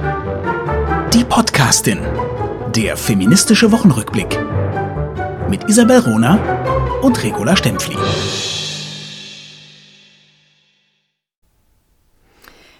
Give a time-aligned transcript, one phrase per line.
[0.00, 1.98] Die Podcastin.
[2.74, 4.38] Der feministische Wochenrückblick.
[5.50, 6.38] Mit Isabel Rona
[7.02, 7.96] und Regula Stempfli.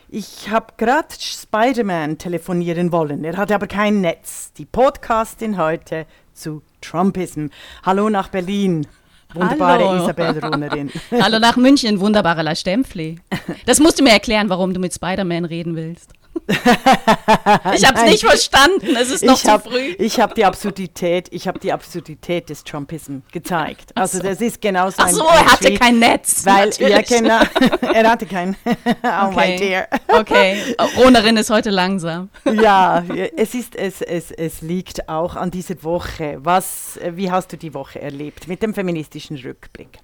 [0.08, 3.22] Ich habe gerade Spider-Man telefonieren wollen.
[3.24, 4.52] Er hatte aber kein Netz.
[4.54, 7.48] Die Podcastin heute zu Trumpism.
[7.84, 8.86] Hallo nach Berlin.
[9.34, 10.04] Wunderbare Hallo.
[10.04, 10.90] Isabel Runerin.
[11.20, 13.18] Hallo nach München, wunderbare La Stempfli.
[13.66, 16.14] Das musst du mir erklären, warum du mit Spider-Man reden willst.
[17.74, 19.94] Ich habe es nicht verstanden, es ist noch ich zu hab, früh.
[19.98, 23.92] Ich habe die Absurdität, ich habe die Absurdität des Trumpism gezeigt.
[23.96, 24.24] Also so.
[24.24, 26.44] das ist genau so Ach so, er hatte kein Netz.
[26.44, 27.40] Weil, ja genau,
[27.94, 29.56] er hatte kein, oh my Okay.
[29.58, 29.88] dear.
[30.08, 32.28] Okay, Ronerin ist heute langsam.
[32.60, 33.04] Ja,
[33.36, 36.38] es ist, es, es, es liegt auch an dieser Woche.
[36.40, 39.98] Was, wie hast du die Woche erlebt mit dem feministischen Rückblick?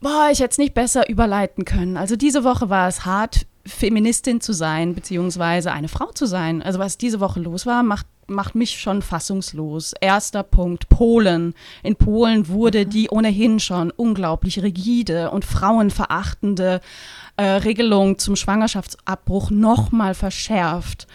[0.00, 1.96] Boah, ich hätte es nicht besser überleiten können.
[1.96, 6.62] Also diese Woche war es hart, Feministin zu sein, beziehungsweise eine Frau zu sein.
[6.62, 9.92] Also was diese Woche los war, macht macht mich schon fassungslos.
[10.00, 11.54] Erster Punkt, Polen.
[11.82, 16.80] In Polen wurde die ohnehin schon unglaublich rigide und frauenverachtende
[17.36, 21.06] äh, Regelung zum Schwangerschaftsabbruch nochmal verschärft.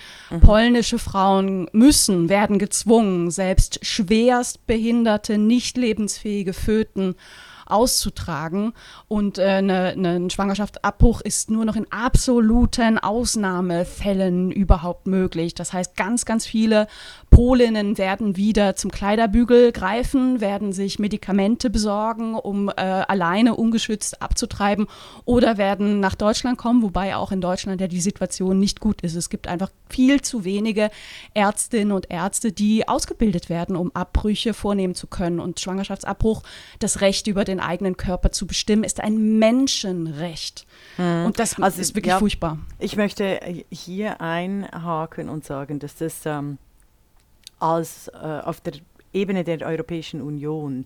[0.41, 7.15] Polnische Frauen müssen, werden gezwungen, selbst schwerst behinderte, nicht lebensfähige Föten
[7.69, 8.73] auszutragen.
[9.07, 15.55] Und äh, ne, ne, ein Schwangerschaftsabbruch ist nur noch in absoluten Ausnahmefällen überhaupt möglich.
[15.55, 16.87] Das heißt, ganz, ganz viele
[17.39, 24.87] Polinnen werden wieder zum Kleiderbügel greifen, werden sich Medikamente besorgen, um äh, alleine ungeschützt abzutreiben
[25.23, 29.15] oder werden nach Deutschland kommen, wobei auch in Deutschland ja die Situation nicht gut ist.
[29.15, 30.89] Es gibt einfach viel zu wenige
[31.33, 35.39] Ärztinnen und Ärzte, die ausgebildet werden, um Abbrüche vornehmen zu können.
[35.39, 36.43] Und Schwangerschaftsabbruch,
[36.79, 40.67] das Recht über den eigenen Körper zu bestimmen, ist ein Menschenrecht.
[40.97, 42.19] Und das Also, ist wirklich ja.
[42.19, 42.59] furchtbar.
[42.79, 43.39] Ich möchte
[43.71, 46.57] hier einhaken und sagen, dass das ähm,
[47.59, 48.73] als äh, auf der
[49.13, 50.85] Ebene der Europäischen Union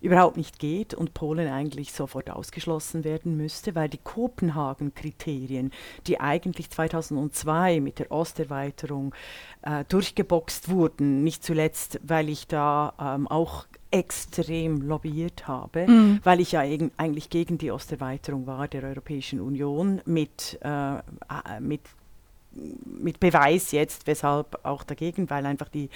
[0.00, 5.70] überhaupt nicht geht und Polen eigentlich sofort ausgeschlossen werden müsste, weil die Kopenhagen-Kriterien,
[6.06, 9.14] die eigentlich 2002 mit der Osterweiterung
[9.62, 15.86] äh, durchgeboxt wurden, nicht zuletzt, weil ich da ähm, auch extrem lobbyiert habe,
[16.24, 20.96] weil ich ja eig- eigentlich gegen die Osterweiterung war der Europäischen Union mit, äh,
[21.60, 21.80] mit
[22.84, 25.90] mit Beweis jetzt, weshalb auch dagegen, weil einfach die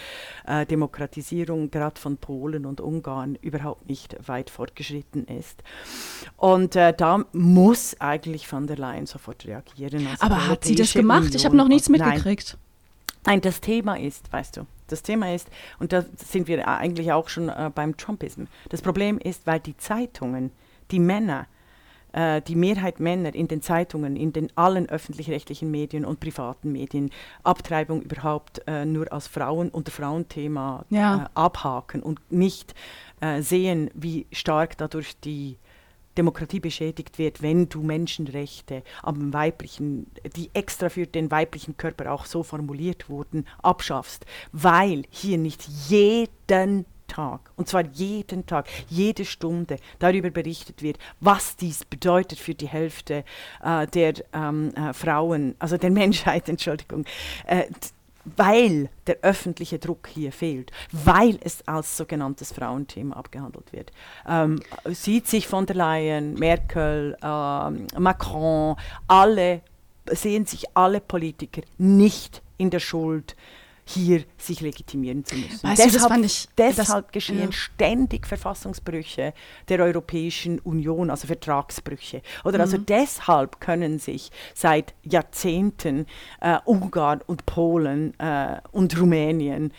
[0.46, 5.62] äh, Demokratisierung gerade von Polen und Ungarn überhaupt nicht weit fortgeschritten ist.
[6.36, 10.06] Und äh, da muss eigentlich von der Leyen sofort reagieren.
[10.06, 11.34] Also Aber hat sie das gemacht?
[11.34, 12.58] Ich habe Union- noch nichts Nein, mitgekriegt.
[13.26, 15.48] Nein, das Thema ist, weißt du, das Thema ist,
[15.78, 18.44] und da sind wir eigentlich auch schon äh, beim Trumpism.
[18.70, 20.50] Das Problem ist, weil die Zeitungen,
[20.90, 21.46] die Männer,
[22.12, 27.10] äh, die Mehrheit Männer in den Zeitungen, in den allen öffentlich-rechtlichen Medien und privaten Medien
[27.42, 31.24] Abtreibung überhaupt äh, nur als Frauen- und Frauenthema Ja.
[31.24, 32.74] äh, abhaken und nicht
[33.20, 35.58] äh, sehen, wie stark dadurch die
[36.16, 42.24] Demokratie beschädigt wird, wenn du Menschenrechte am weiblichen, die extra für den weiblichen Körper auch
[42.24, 49.76] so formuliert wurden, abschaffst, weil hier nicht jeden Tag, und zwar jeden Tag, jede Stunde
[49.98, 53.24] darüber berichtet wird, was dies bedeutet für die Hälfte
[53.62, 57.04] äh, der ähm, äh, Frauen, also der Menschheit, Entschuldigung,
[57.46, 57.64] äh,
[58.36, 63.92] weil der öffentliche Druck hier fehlt, weil es als sogenanntes Frauenthema abgehandelt wird.
[64.26, 68.76] Ähm, sieht sich von der Leyen, Merkel, ähm, Macron,
[69.06, 69.62] alle,
[70.10, 73.36] sehen sich alle Politiker nicht in der Schuld,
[73.88, 75.62] hier sich legitimieren zu müssen.
[75.62, 77.50] Weißt du, das deshalb fand ich- das- deshalb geschehen ja.
[77.52, 79.32] ständig Verfassungsbrüche
[79.68, 82.20] der Europäischen Union, also Vertragsbrüche.
[82.44, 82.62] Oder Mhm.
[82.62, 86.04] also deshalb können sich seit Jahrzehnten
[86.40, 89.72] äh, Ungarn und Polen äh, und Rumänien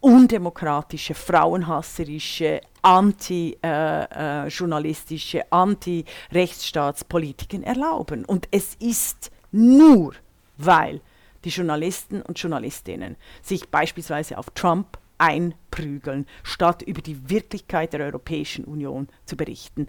[0.00, 8.24] undemokratische, frauenhasserische, anti-journalistische, äh, anti-Rechtsstaatspolitiken erlauben.
[8.24, 10.14] Und es ist nur,
[10.58, 11.00] weil
[11.44, 18.64] die Journalisten und Journalistinnen sich beispielsweise auf Trump einprügeln, statt über die Wirklichkeit der Europäischen
[18.64, 19.86] Union zu berichten.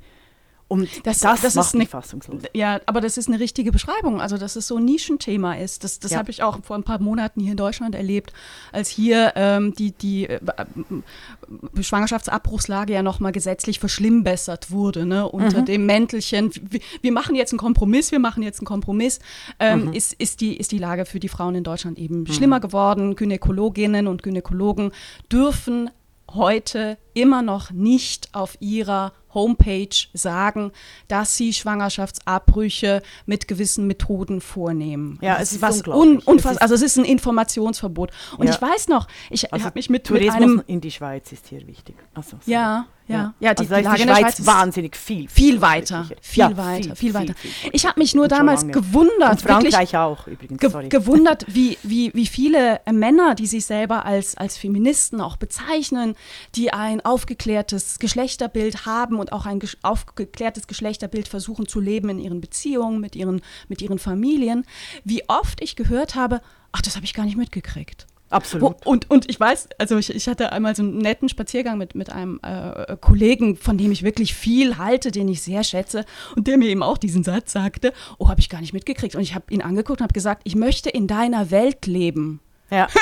[0.73, 2.41] Und das, Das- das macht ist mich ne- fassungslos.
[2.53, 4.19] Ja, aber das ist eine richtige Beschreibung.
[4.21, 5.83] Also, dass es so ein Nischenthema ist.
[5.83, 6.17] Das, das Ja.
[6.17, 8.33] habe ich auch vor ein paar Monaten hier in Deutschland erlebt,
[8.71, 15.27] als hier ähm, die, die äh, äh, Schwangerschaftsabbruchslage ja nochmal gesetzlich verschlimmbessert wurde, ne?
[15.27, 15.65] unter Mhm.
[15.65, 19.19] dem Mäntelchen, wir, wir machen jetzt einen Kompromiss, wir machen jetzt einen Kompromiss,
[19.59, 19.93] ähm, Mhm.
[19.93, 23.15] ist, ist, die, ist die Lage für die Frauen in Deutschland eben schlimmer geworden.
[23.15, 24.91] Gynäkologinnen und Gynäkologen
[25.31, 25.89] dürfen
[26.31, 30.71] heute immer noch nicht auf ihrer Homepage sagen,
[31.07, 35.19] dass sie Schwangerschaftsabbrüche mit gewissen Methoden vornehmen.
[35.21, 38.11] Ja, es ist was un, unfass, Es ist- also es ist ein Informationsverbot.
[38.37, 38.53] Und Ja.
[38.53, 41.47] ich weiß noch, ich Also habe mich mit, mit Tourismus einem in die Schweiz ist
[41.47, 41.95] hier wichtig.
[42.13, 42.51] Also, so.
[42.51, 45.27] ja, ja, ja, die, also die Lage die in der Schweiz Schweiz wahnsinnig viel.
[45.27, 47.33] viel weiter, viel Ja, weiter, viel, weiter.
[47.33, 49.11] viel ich habe mich nur damals gewundert,
[49.43, 50.87] Und wirklich Frankreich auch übrigens, ge sorry.
[50.87, 56.15] gewundert, wie, wie, wie viele äh, Männer, die sich selber als, als Feministen auch bezeichnen,
[56.55, 62.41] die ein aufgeklärtes Geschlechterbild haben und auch ein aufgeklärtes Geschlechterbild versuchen zu leben in ihren
[62.41, 64.65] Beziehungen, mit ihren, mit ihren Familien,
[65.03, 66.41] wie oft ich gehört habe,
[66.73, 68.05] ach, das habe ich gar nicht mitgekriegt.
[68.29, 68.85] Absolut.
[68.85, 72.09] Und, und ich weiß, also ich, ich hatte einmal so einen netten Spaziergang mit, mit
[72.11, 76.03] einem äh, Kollegen, von dem ich wirklich viel halte, den ich sehr schätze
[76.35, 79.15] und der mir eben auch diesen Satz sagte, oh, habe ich gar nicht mitgekriegt.
[79.15, 82.39] Und ich habe ihn angeguckt und habe gesagt, ich möchte in deiner Welt leben.
[82.71, 82.87] Ja.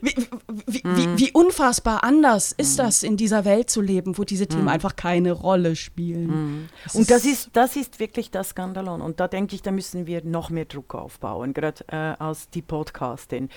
[0.00, 0.14] Wie,
[0.66, 0.96] wie, Mhm.
[0.96, 4.96] wie, wie unfassbar anders ist das, in dieser Welt zu leben, wo diese Themen einfach
[4.96, 6.26] keine Rolle spielen.
[6.26, 6.68] Mhm.
[6.92, 9.00] Und das ist, das ist wirklich das Skandalon.
[9.00, 12.62] Und da denke ich, da müssen wir noch mehr Druck aufbauen, gerade äh, als die
[12.62, 13.48] Podcastin,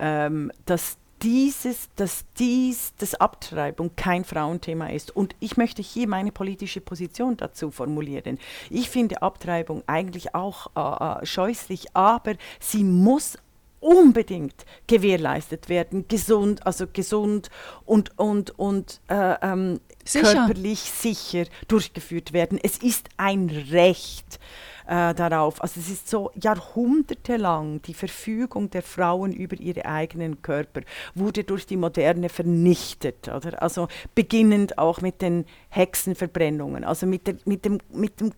[0.00, 5.14] ähm, dass dieses, dass dies, das Abtreibung kein Frauenthema ist.
[5.14, 8.38] Und ich möchte hier meine politische Position dazu formulieren.
[8.70, 13.38] Ich finde Abtreibung eigentlich auch äh, äh, scheußlich, aber sie muss
[13.84, 17.50] unbedingt gewährleistet werden, gesund, also gesund
[17.84, 20.32] und, und, und äh, ähm, Sicher.
[20.32, 22.58] körperlich sicher durchgeführt werden.
[22.62, 24.40] Es ist ein Recht
[24.86, 25.62] äh, darauf.
[25.62, 30.82] Also es ist so jahrhundertelang die Verfügung der Frauen über ihre eigenen Körper
[31.14, 33.28] wurde durch die Moderne vernichtet.
[33.28, 33.62] Oder?
[33.62, 38.32] Also beginnend auch mit den Hexenverbrennungen, also mit, der, mit, dem, mit, dem,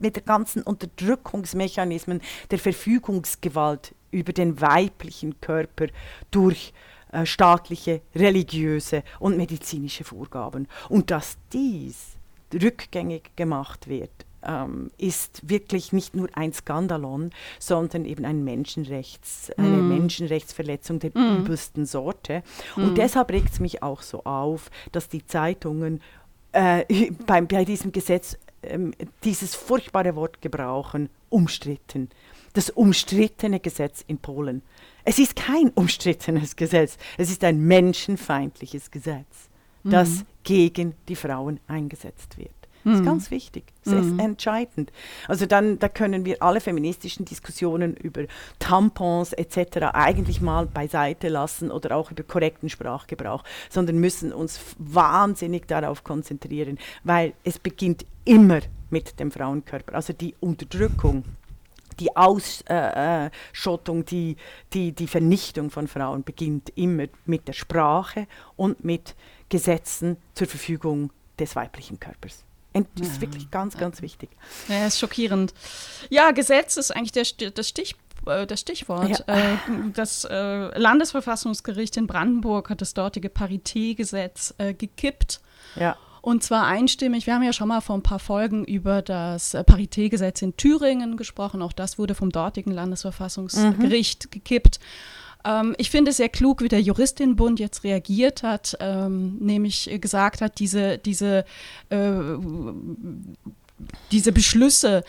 [0.00, 2.20] mit der ganzen Unterdrückungsmechanismen
[2.50, 5.86] der Verfügungsgewalt über den weiblichen Körper
[6.30, 6.72] durch
[7.12, 10.68] äh, staatliche, religiöse und medizinische Vorgaben.
[10.88, 12.16] Und dass dies
[12.52, 19.76] rückgängig gemacht wird, ähm, ist wirklich nicht nur ein Skandalon, sondern eben ein Menschenrechts, eine
[19.76, 22.42] Menschenrechtsverletzung der übelsten Sorte.
[22.76, 26.00] Und deshalb regt es mich auch so auf, dass die Zeitungen
[26.52, 28.92] äh, bei, bei diesem Gesetz ähm,
[29.24, 32.10] dieses furchtbare Wort gebrauchen, umstritten.
[32.52, 34.62] Das umstrittene Gesetz in Polen.
[35.04, 39.50] Es ist kein umstrittenes Gesetz, es ist ein menschenfeindliches Gesetz,
[39.84, 42.50] das gegen die Frauen eingesetzt wird.
[42.86, 44.92] Das ist ganz wichtig, das ist entscheidend.
[45.26, 48.26] Also dann, da können wir alle feministischen Diskussionen über
[48.60, 49.88] Tampons etc.
[49.92, 56.78] eigentlich mal beiseite lassen oder auch über korrekten Sprachgebrauch, sondern müssen uns wahnsinnig darauf konzentrieren,
[57.02, 58.60] weil es beginnt immer
[58.90, 59.96] mit dem Frauenkörper.
[59.96, 61.24] Also die Unterdrückung
[61.98, 64.36] die Ausschottung, äh, Schottung, die,
[64.74, 69.16] die, die Vernichtung von Frauen beginnt immer mit der Sprache und mit
[69.48, 72.45] Gesetzen zur Verfügung des weiblichen Körpers.
[72.76, 74.30] Und das ist wirklich ganz, ganz wichtig.
[74.68, 75.54] Ja, ist schockierend.
[76.10, 77.96] Ja, Gesetz ist eigentlich der, das, Stich,
[78.26, 79.24] äh, das Stichwort.
[79.26, 79.34] Ja.
[79.34, 79.56] Äh,
[79.94, 85.40] das äh, Landesverfassungsgericht in Brandenburg hat das dortige Paritätgesetz gekippt.
[85.74, 85.96] Ja.
[86.20, 87.26] Und zwar einstimmig.
[87.26, 91.62] Wir haben ja schon mal vor ein paar Folgen über das Paritätgesetz in Thüringen gesprochen.
[91.62, 94.80] Auch das wurde vom dortigen Landesverfassungsgericht gekippt.
[95.46, 99.98] Ähm, ich finde es sehr klug, wie der Juristinnenbund jetzt reagiert hat, ähm, nämlich äh,
[99.98, 101.44] gesagt hat, diese, diese,
[101.90, 102.12] äh,
[104.10, 105.04] diese Beschlüsse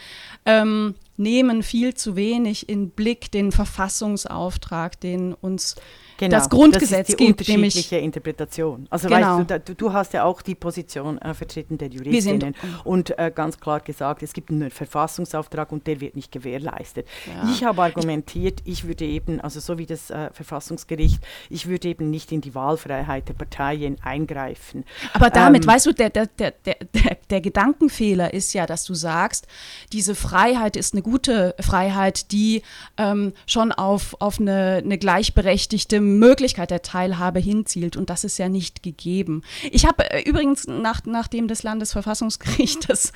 [0.46, 5.76] ähm, nehmen viel zu wenig in Blick den Verfassungsauftrag, den uns
[6.20, 8.88] das Grundgesetz Genau, das ist die gibt, unterschiedliche Interpretation.
[8.90, 9.40] Also Genau.
[9.40, 13.60] weißt du, du, hast ja auch die Position äh, vertreten der Juristinnen und äh, ganz
[13.60, 17.08] klar gesagt, es gibt einen Verfassungsauftrag und der wird nicht gewährleistet.
[17.26, 17.50] Ja.
[17.52, 22.10] Ich habe argumentiert, ich würde eben, also so wie das äh, Verfassungsgericht, ich würde eben
[22.10, 24.84] nicht in die Wahlfreiheit der Parteien eingreifen.
[25.14, 28.86] Aber damit, Ähm, weißt du, der, der, der, der, der, der Gedankenfehler ist ja, dass
[28.86, 29.48] du sagst,
[29.94, 32.64] diese Freiheit ist eine gute Freiheit, die
[32.98, 37.96] ähm, schon auf, auf eine, eine gleichberechtigte Möglichkeit der Teilhabe hinzielt.
[37.96, 39.44] Und das ist ja nicht gegeben.
[39.72, 43.12] Ich habe äh, übrigens, nach, nachdem das Landesverfassungsgericht das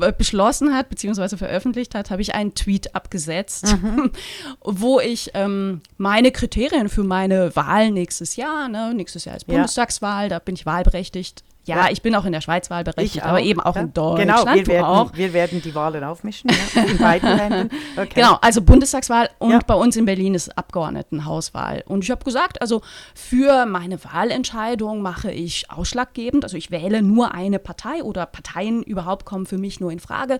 [0.00, 3.76] äh, beschlossen hat, beziehungsweise veröffentlicht hat, habe ich einen Tweet abgesetzt,
[4.64, 9.54] wo ich ähm, meine Kriterien für meine Wahl nächstes Jahr, ne, nächstes Jahr ist Ja.
[9.54, 11.44] Bundestagswahl, da bin ich wahlberechtigt.
[11.66, 11.90] Ja, Ja.
[11.90, 13.82] ich bin auch in der Schweiz wahlberechtigt, aber eben auch ja.
[13.82, 14.44] in Deutschland.
[14.44, 15.10] Genau, wir werden, auch.
[15.14, 17.70] wir werden die Wahlen aufmischen, ja, in beiden Ländern.
[17.96, 18.10] Okay.
[18.14, 21.82] Genau, also Bundestagswahl und bei uns in Berlin ist Abgeordnetenhauswahl.
[21.86, 22.82] Und ich habe gesagt, also
[23.14, 29.26] für meine Wahlentscheidung mache ich ausschlaggebend, also ich wähle nur eine Partei oder Parteien überhaupt
[29.26, 30.38] kommen für mich nur in Frage,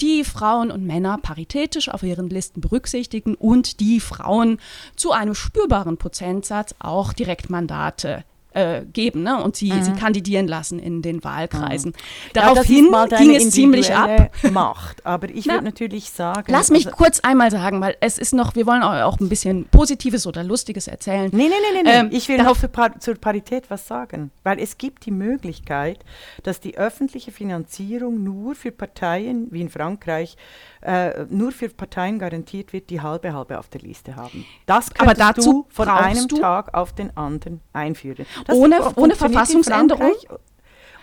[0.00, 4.58] die Frauen und Männer paritätisch auf ihren Listen berücksichtigen und die Frauen
[4.94, 9.42] zu einem spürbaren Prozentsatz auch Direktmandate äh, geben ne?
[9.42, 11.92] und sie, sie kandidieren lassen in den Wahlkreisen.
[12.34, 14.30] Ja, Daraufhin ging es ziemlich ab.
[14.50, 15.04] Macht.
[15.06, 16.50] Aber ich würde natürlich sagen.
[16.52, 19.66] Lass mich also, kurz einmal sagen, weil es ist noch, wir wollen auch ein bisschen
[19.66, 21.30] Positives oder Lustiges erzählen.
[21.32, 21.90] Nee, nee, nee, nee.
[21.90, 22.56] Ähm, ich will noch
[22.98, 24.30] zur Parität was sagen.
[24.42, 26.04] Weil es gibt die Möglichkeit,
[26.42, 30.36] dass die öffentliche Finanzierung nur für Parteien wie in Frankreich
[30.82, 34.46] äh, nur für Parteien garantiert wird, die halbe halbe auf der Liste haben.
[34.66, 38.26] Das Aber dazu du von einem Tag auf den anderen einführen.
[38.46, 40.12] Das ohne, ohne Verfassungsänderung?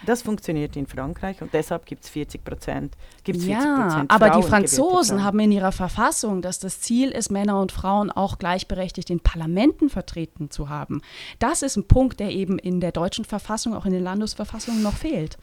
[0.05, 2.95] Das funktioniert in Frankreich und deshalb gibt es 40 Prozent.
[3.23, 7.31] Gibt's ja, 40 Prozent aber die Franzosen haben in ihrer Verfassung, dass das Ziel ist,
[7.31, 11.01] Männer und Frauen auch gleichberechtigt in Parlamenten vertreten zu haben.
[11.39, 14.95] Das ist ein Punkt, der eben in der deutschen Verfassung, auch in den Landesverfassungen noch
[14.95, 15.37] fehlt.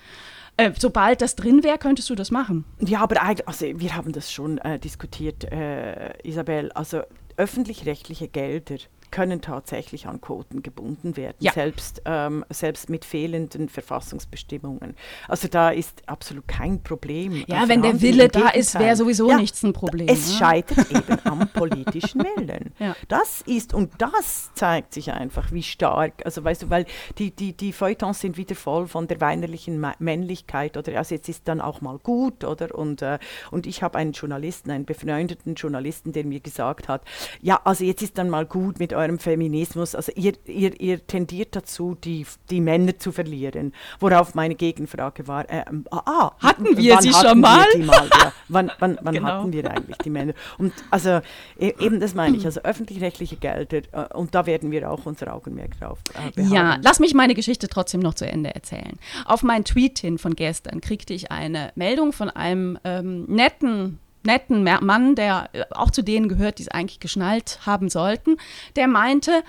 [0.57, 2.65] Äh, sobald das drin wäre, könntest du das machen.
[2.79, 6.71] Ja, aber eigentlich, also wir haben das schon äh, diskutiert, äh, Isabel.
[6.73, 7.03] Also
[7.37, 8.77] öffentlich-rechtliche Gelder
[9.15, 11.53] können tatsächlich an Quoten gebunden werden, ja.
[11.53, 14.97] selbst, ähm, selbst mit fehlenden Verfassungsbestimmungen.
[15.29, 17.45] Also da ist absolut kein Problem.
[17.47, 20.09] Ja, wenn der Wille da ist, wäre sowieso ja, nichts ein Problem.
[20.09, 20.39] Es ne?
[20.39, 22.73] scheitert eben am politischen Willen.
[22.81, 22.97] Ja.
[23.07, 26.85] Das ist, und das zeigt sich einfach, wie stark, also weißt du, weil
[27.19, 31.47] die, die, die Feuilletons sind wieder voll von der weinerlichen Männlichkeit oder also jetzt ist
[31.47, 32.75] dann auch mal gut, oder?
[32.75, 33.21] Und, äh,
[33.53, 37.03] und ich habe einen Journalisten, einen befreundeten Journalisten, der mir gesagt hat,
[37.41, 41.07] ja, also jetzt ist dann mal gut mit eurem eurem Feminismus, also ihr, ihr, ihr
[41.07, 43.73] tendiert dazu, die, die Männer zu verlieren.
[44.01, 47.67] Worauf meine Gegenfrage war, äh, ah, ah, hatten wir sie schon mal?
[47.79, 48.33] mal ja.
[48.49, 49.29] Wann, wann, wann genau.
[49.29, 50.35] hatten wir eigentlich die Männer?
[50.59, 51.21] Und also
[51.59, 55.33] e, eben das meine ich, also öffentlich-rechtliche Gelder, äh, und da werden wir auch unser
[55.35, 55.99] Augenmerk drauf
[56.37, 58.99] äh, Ja, lass mich meine Geschichte trotzdem noch zu Ende erzählen.
[59.25, 64.65] Auf mein Tweet hin von gestern kriegte ich eine Meldung von einem ähm, netten netten
[64.65, 68.37] Mann, der äh, auch zu denen gehört, die es eigentlich geschnallt haben sollten,
[68.77, 69.43] der meinte,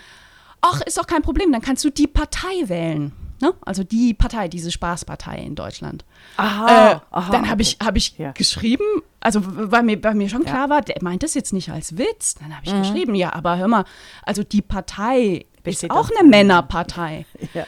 [0.61, 3.11] ach, ist doch kein Problem, dann kannst du die Partei wählen.
[3.41, 3.53] Ne?
[3.65, 6.05] Also die Partei, diese Spaßpartei in Deutschland.
[6.37, 8.31] Aha, äh, aha dann habe ich, hab ich ja.
[8.31, 8.83] geschrieben,
[9.19, 10.51] also weil mir, weil mir schon ja.
[10.51, 12.35] klar war, der meint das jetzt nicht als Witz.
[12.35, 12.83] Dann habe ich mhm.
[12.83, 13.83] geschrieben, ja, aber hör mal,
[14.23, 17.25] also die Partei Bist ist auch eine Männerpartei.
[17.53, 17.65] Ja.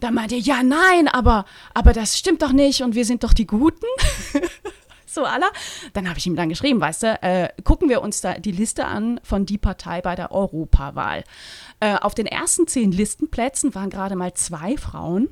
[0.00, 1.44] Da meinte er, ja, nein, aber,
[1.74, 3.86] aber das stimmt doch nicht und wir sind doch die Guten.
[5.14, 5.50] so aller.
[5.92, 8.86] Dann habe ich ihm dann geschrieben, weißt du, äh, gucken wir uns da die Liste
[8.86, 11.24] an von die Partei bei der Europawahl.
[11.80, 15.28] Äh, auf den ersten zehn Listenplätzen waren gerade mal zwei Frauen.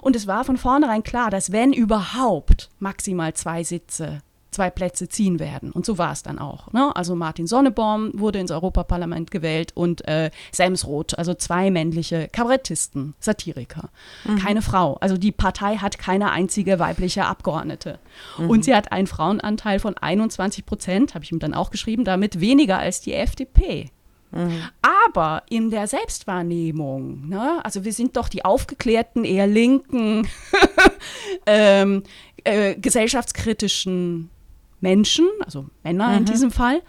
[0.00, 4.22] Und es war von vornherein klar, dass wenn überhaupt maximal zwei Sitze
[4.54, 5.70] zwei Plätze ziehen werden.
[5.70, 6.72] Und so war es dann auch.
[6.72, 6.94] Ne?
[6.96, 13.90] Also Martin Sonneborn wurde ins Europaparlament gewählt und äh, Semsroth, also zwei männliche Kabarettisten, Satiriker.
[14.24, 14.36] Mhm.
[14.36, 14.94] Keine Frau.
[15.00, 17.98] Also die Partei hat keine einzige weibliche Abgeordnete.
[18.38, 18.50] Mhm.
[18.50, 22.40] Und sie hat einen Frauenanteil von 21 Prozent, habe ich ihm dann auch geschrieben, damit
[22.40, 23.90] weniger als die FDP.
[24.34, 24.62] Mhm.
[24.82, 30.26] Aber in der Selbstwahrnehmung, ne, also wir sind doch die aufgeklärten, eher linken,
[31.46, 32.02] ähm,
[32.42, 34.30] äh, gesellschaftskritischen
[34.84, 36.18] Menschen, also Männer mhm.
[36.18, 36.82] in diesem Fall,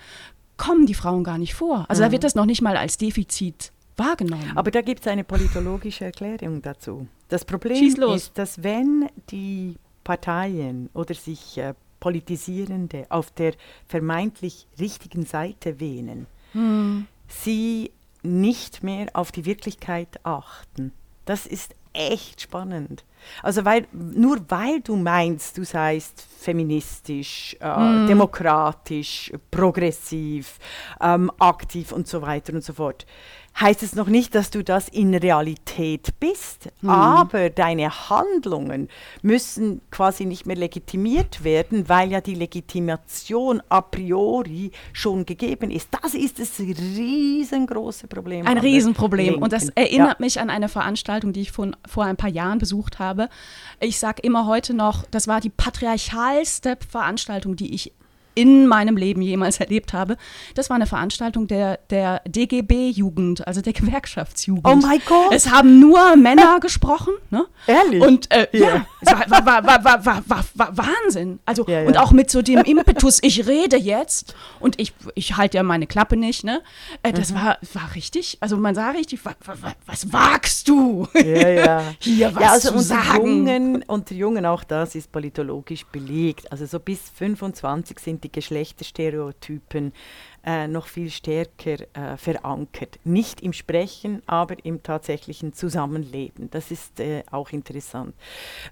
[0.58, 1.86] kommen die Frauen gar nicht vor.
[1.88, 2.06] Also mhm.
[2.06, 4.52] da wird das noch nicht mal als Defizit wahrgenommen.
[4.56, 7.08] Aber da gibt es eine politologische Erklärung dazu.
[7.30, 13.54] Das Problem ist, dass wenn die Parteien oder sich äh, Politisierende auf der
[13.88, 17.08] vermeintlich richtigen Seite wähnen, mhm.
[17.28, 20.92] sie nicht mehr auf die Wirklichkeit achten.
[21.24, 23.06] Das ist echt spannend.
[23.44, 28.08] Also weil, nur weil du meinst, du seist feministisch, äh, mm.
[28.08, 30.60] demokratisch, progressiv,
[31.01, 33.05] ähm, aktiv und so weiter und so fort,
[33.60, 36.89] heißt es noch nicht, dass du das in Realität bist, mhm.
[36.89, 38.89] aber deine Handlungen
[39.22, 45.89] müssen quasi nicht mehr legitimiert werden, weil ja die Legitimation a priori schon gegeben ist.
[46.01, 48.46] Das ist das riesengroße Problem.
[48.46, 49.41] Ein Riesenproblem.
[49.41, 50.25] Und das erinnert ja.
[50.25, 53.14] mich an eine Veranstaltung, die ich von, vor ein paar Jahren besucht habe.
[53.79, 57.93] Ich sage immer heute noch, das war die patriarchalste Veranstaltung, die ich
[58.36, 60.18] in meinem Leben jemals erlebt habe.
[60.54, 64.68] Das war eine Veranstaltung der, der DGB-Jugend, also der Gewerkschaftsjugend.
[64.68, 65.32] Oh mein Gott!
[65.32, 67.13] Es haben nur Männer gesprochen.
[67.30, 67.46] Ne?
[67.68, 68.01] Ehrlich?
[68.01, 71.39] Und äh, ja, ja es war, war, war, war, war, war, war Wahnsinn.
[71.46, 71.88] Also, ja, ja.
[71.88, 75.88] Und auch mit so dem Impetus, ich rede jetzt und ich, ich halte ja meine
[75.88, 76.44] Klappe nicht.
[76.44, 76.62] Ne?
[77.04, 77.36] Äh, das mhm.
[77.36, 81.08] war, war richtig, also man sah richtig, wa, wa, was wagst du?
[81.13, 81.84] Ja, ja.
[82.00, 83.25] Hier was ja, also zu sagen.
[83.25, 86.51] Jungen, unter Jungen auch das ist politologisch belegt.
[86.51, 89.94] Also so bis 25 sind die Geschlechterstereotypen
[90.46, 93.00] äh, noch viel stärker äh, verankert.
[93.03, 96.50] Nicht im Sprechen, aber im tatsächlichen Zusammenleben.
[96.51, 98.13] Das ist äh, auch interessant.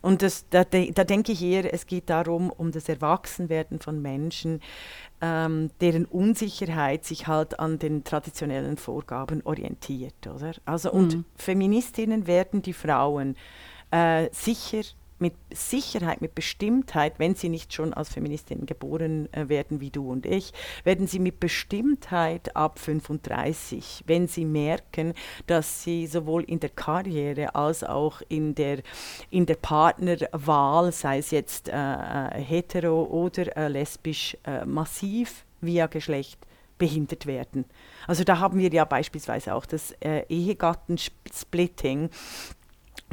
[0.02, 4.62] Und das, da, da denke ich eher, es geht darum, um das Erwachsenwerden von Menschen,
[5.22, 10.28] ähm, deren Unsicherheit sich halt an den traditionellen Vorgaben orientiert.
[10.28, 10.54] Oder?
[10.66, 11.26] Also, und mhm.
[11.36, 13.36] Feministinnen werden die Frauen
[13.92, 14.82] äh, sicher
[15.24, 20.12] mit Sicherheit, mit Bestimmtheit, wenn sie nicht schon als Feministinnen geboren äh, werden wie du
[20.12, 20.52] und ich,
[20.84, 25.14] werden sie mit Bestimmtheit ab 35, wenn sie merken,
[25.48, 28.80] dass sie sowohl in der Karriere als auch in der,
[29.30, 35.88] in der Partnerwahl, sei es jetzt äh, äh hetero oder äh, lesbisch, äh, massiv via
[35.88, 36.46] Geschlecht
[36.78, 37.64] behindert werden.
[38.08, 42.10] Also da haben wir ja beispielsweise auch das äh, Ehegattensplitting,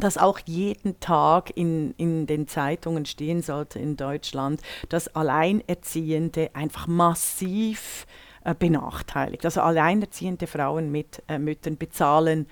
[0.00, 6.86] dass auch jeden Tag in, in den Zeitungen stehen sollte in Deutschland, dass Alleinerziehende einfach
[6.86, 8.06] massiv
[8.44, 9.44] äh, benachteiligt.
[9.44, 12.46] Also alleinerziehende Frauen mit äh, Müttern bezahlen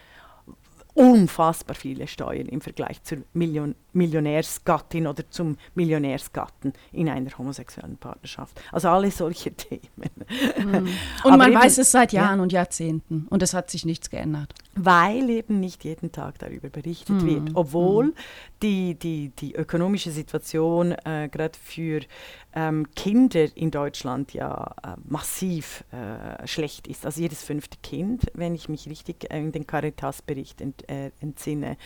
[0.99, 8.61] unfassbar viele Steuern im Vergleich zur Million Millionärsgattin oder zum Millionärsgatten in einer homosexuellen Partnerschaft.
[8.73, 10.11] Also alle solche Themen.
[10.59, 10.89] Mhm.
[11.25, 12.43] Und man eben, weiß es seit Jahren ja.
[12.43, 14.55] und Jahrzehnten und es hat sich nichts geändert.
[14.75, 17.27] Weil eben nicht jeden Tag darüber berichtet mhm.
[17.27, 18.15] wird, obwohl mhm.
[18.63, 22.01] die, die, die ökonomische Situation äh, gerade für
[22.55, 27.07] ähm, Kinder in Deutschland ja äh, massiv äh, schlecht ist.
[27.07, 31.77] Also jedes fünfte Kind, wenn ich mich richtig äh, in den Caritas-Bericht ent, äh, entsinne,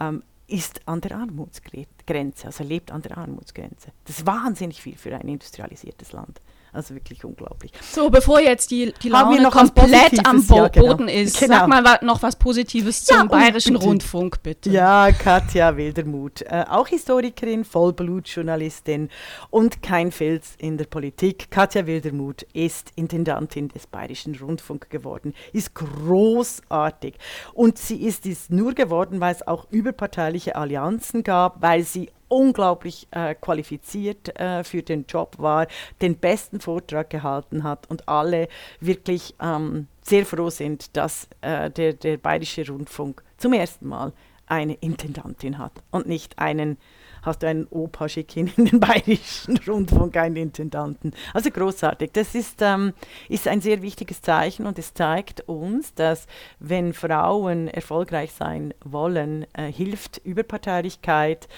[0.00, 3.92] ähm, ist an der Armutsgrenze, also lebt an der Armutsgrenze.
[4.04, 6.40] Das ist wahnsinnig viel für ein industrialisiertes Land.
[6.74, 7.70] Also wirklich unglaublich.
[7.80, 10.86] So, bevor jetzt die, die Laune komplett am Bo ja, genau.
[10.88, 11.58] Boden ist, genau.
[11.58, 14.70] sag mal noch was Positives zum ja, Bayerischen Rundfunk, bitte.
[14.70, 19.08] Ja, Katja Wildermuth, äh, auch Historikerin, Vollblutjournalistin
[19.50, 21.48] und kein Fels in der Politik.
[21.48, 27.14] Katja Wildermuth ist Intendantin des Bayerischen Rundfunk geworden, ist großartig.
[27.52, 33.06] Und sie ist es nur geworden, weil es auch überparteiliche Allianzen gab, weil sie unglaublich
[33.10, 35.66] äh, qualifiziert äh, für den Job war,
[36.02, 38.48] den besten Vortrag gehalten hat und alle
[38.80, 44.12] wirklich ähm, sehr froh sind, dass äh, der, der Bayerische Rundfunk zum ersten Mal
[44.46, 46.76] eine Intendantin hat und nicht einen
[47.24, 51.12] hast du einen Opa schicken in den Bayerischen Rundfunk, einen Intendanten.
[51.32, 52.12] Also großartig.
[52.12, 52.92] Das ist, ähm,
[53.28, 56.26] ist ein sehr wichtiges Zeichen und es zeigt uns, dass
[56.58, 61.48] wenn Frauen erfolgreich sein wollen, äh, hilft Überparteilichkeit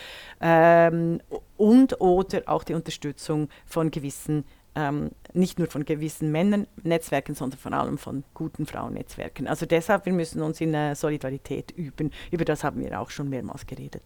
[0.40, 1.20] ähm,
[1.56, 4.44] und oder auch die Unterstützung von gewissen
[4.76, 9.48] ähm, nicht nur von gewissen Männernetzwerken, sondern vor allem von guten Frauennetzwerken.
[9.48, 12.12] Also deshalb, wir müssen uns in äh, Solidarität üben.
[12.30, 14.02] Über das haben wir auch schon mehrmals geredet.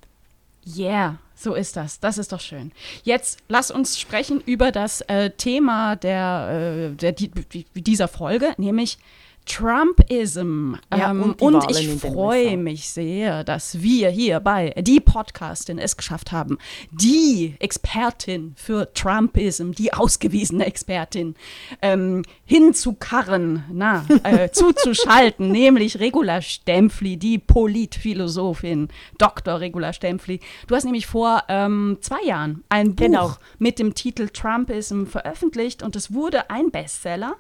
[0.67, 2.01] Yeah, so ist das.
[2.01, 2.73] Das ist doch schön.
[3.03, 7.31] Jetzt lass uns sprechen über das äh, Thema der, äh, der, die,
[7.75, 8.99] dieser Folge, nämlich
[9.47, 10.75] Trumpism.
[10.91, 15.97] Ja, ähm, und, und ich freue mich sehr, dass wir hier bei Die Podcastin es
[15.97, 16.59] geschafft haben,
[16.91, 21.35] die Expertin für Trumpism, die ausgewiesene Expertin,
[21.83, 29.61] ähm, hinzukarren, na, äh, zuzuschalten, nämlich Regula Stempfli, die Politphilosophin, Dr.
[29.61, 30.41] Regula Stempfli.
[30.67, 33.35] Du hast nämlich vor ähm, zwei Jahren ein Buch genau.
[33.59, 37.37] mit dem Titel Trumpism veröffentlicht und es wurde ein Bestseller.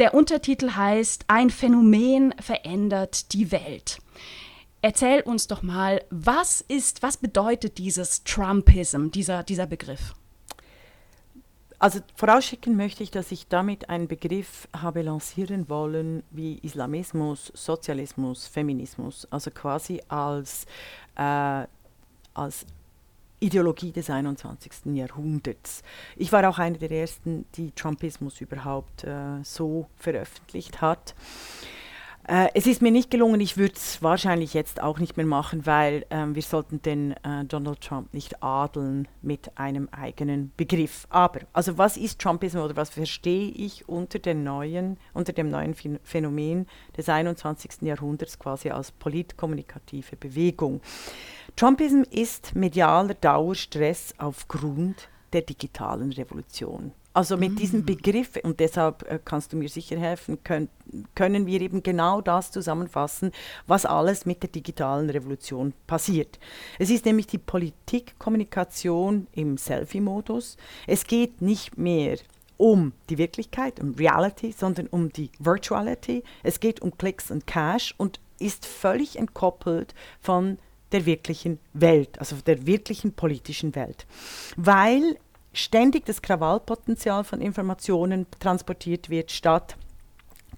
[0.00, 3.98] Der Untertitel heißt Ein Phänomen verändert die Welt.
[4.80, 10.14] Erzähl uns doch mal, was ist, was bedeutet dieses Trumpism, dieser, dieser Begriff?
[11.78, 18.46] Also vorausschicken möchte ich, dass ich damit einen Begriff habe lancieren wollen wie Islamismus, Sozialismus,
[18.46, 20.64] Feminismus, also quasi als,
[21.16, 21.66] äh,
[22.32, 22.64] als
[23.40, 24.94] Ideologie des 21.
[24.94, 25.82] Jahrhunderts.
[26.16, 31.14] Ich war auch eine der ersten, die Trumpismus überhaupt äh, so veröffentlicht hat.
[32.28, 35.64] Äh, es ist mir nicht gelungen, ich würde es wahrscheinlich jetzt auch nicht mehr machen,
[35.66, 41.06] weil äh, wir sollten den äh, Donald Trump nicht adeln mit einem eigenen Begriff.
[41.08, 45.74] Aber, also was ist Trumpismus oder was verstehe ich unter, den neuen, unter dem neuen
[46.04, 47.82] Phänomen des 21.
[47.82, 50.82] Jahrhunderts quasi als politkommunikative Bewegung?
[51.56, 56.92] Trumpism ist medialer Dauerstress aufgrund der digitalen Revolution.
[57.12, 57.56] Also mit mm.
[57.56, 60.68] diesem Begriff, und deshalb äh, kannst du mir sicher helfen, können,
[61.14, 63.32] können wir eben genau das zusammenfassen,
[63.66, 66.38] was alles mit der digitalen Revolution passiert.
[66.78, 70.56] Es ist nämlich die Politikkommunikation im Selfie-Modus.
[70.86, 72.16] Es geht nicht mehr
[72.56, 76.22] um die Wirklichkeit, um Reality, sondern um die Virtuality.
[76.44, 80.58] Es geht um Klicks und Cash und ist völlig entkoppelt von
[80.92, 84.06] der wirklichen Welt, also der wirklichen politischen Welt.
[84.56, 85.16] Weil
[85.52, 89.76] ständig das Krawallpotenzial von Informationen transportiert wird, statt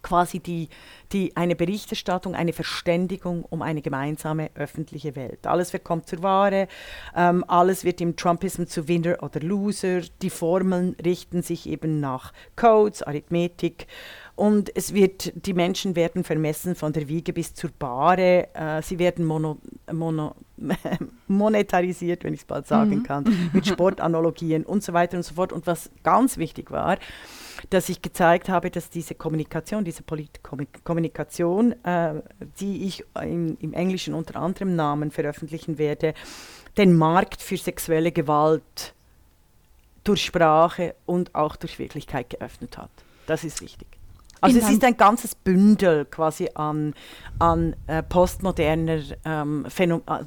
[0.03, 0.69] quasi die,
[1.13, 5.47] die, eine Berichterstattung, eine Verständigung um eine gemeinsame öffentliche Welt.
[5.47, 6.69] Alles wird kommt zur Ware,
[7.17, 12.33] ähm, alles wird im Trumpism zu Winner oder Loser, die Formeln richten sich eben nach
[12.57, 13.87] Codes, Arithmetik
[14.35, 18.99] und es wird, die Menschen werden vermessen von der Wiege bis zur Bahre, äh, sie
[18.99, 19.59] werden mono,
[19.93, 20.35] mono,
[21.29, 23.03] monetarisiert, wenn ich es bald sagen mhm.
[23.03, 25.53] kann, mit Sportanalogien und so weiter und so fort.
[25.53, 26.99] Und was ganz wichtig war,
[27.71, 32.23] dass ich gezeigt habe, dass diese Kommunikation, diese Politkommunikation, äh,
[32.59, 36.15] die ich im, im Englischen unter anderem Namen veröffentlichen werde,
[36.79, 38.95] den Markt für sexuelle Gewalt
[40.05, 42.91] durch Sprache und auch durch Wirklichkeit geöffnet hat.
[43.27, 43.92] Das ist wichtig.
[44.43, 46.95] Also es ist ein ganzes Bündel quasi an,
[47.39, 49.67] an, äh, postmoderner, ähm,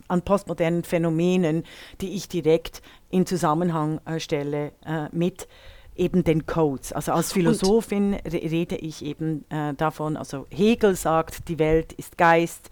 [0.07, 1.63] an postmodernen Phänomenen,
[2.01, 5.47] die ich direkt in Zusammenhang äh, stelle äh, mit
[5.95, 6.93] eben den Codes.
[6.93, 12.17] Also als Philosophin re rede ich eben äh, davon, also Hegel sagt, die Welt ist
[12.17, 12.69] Geist,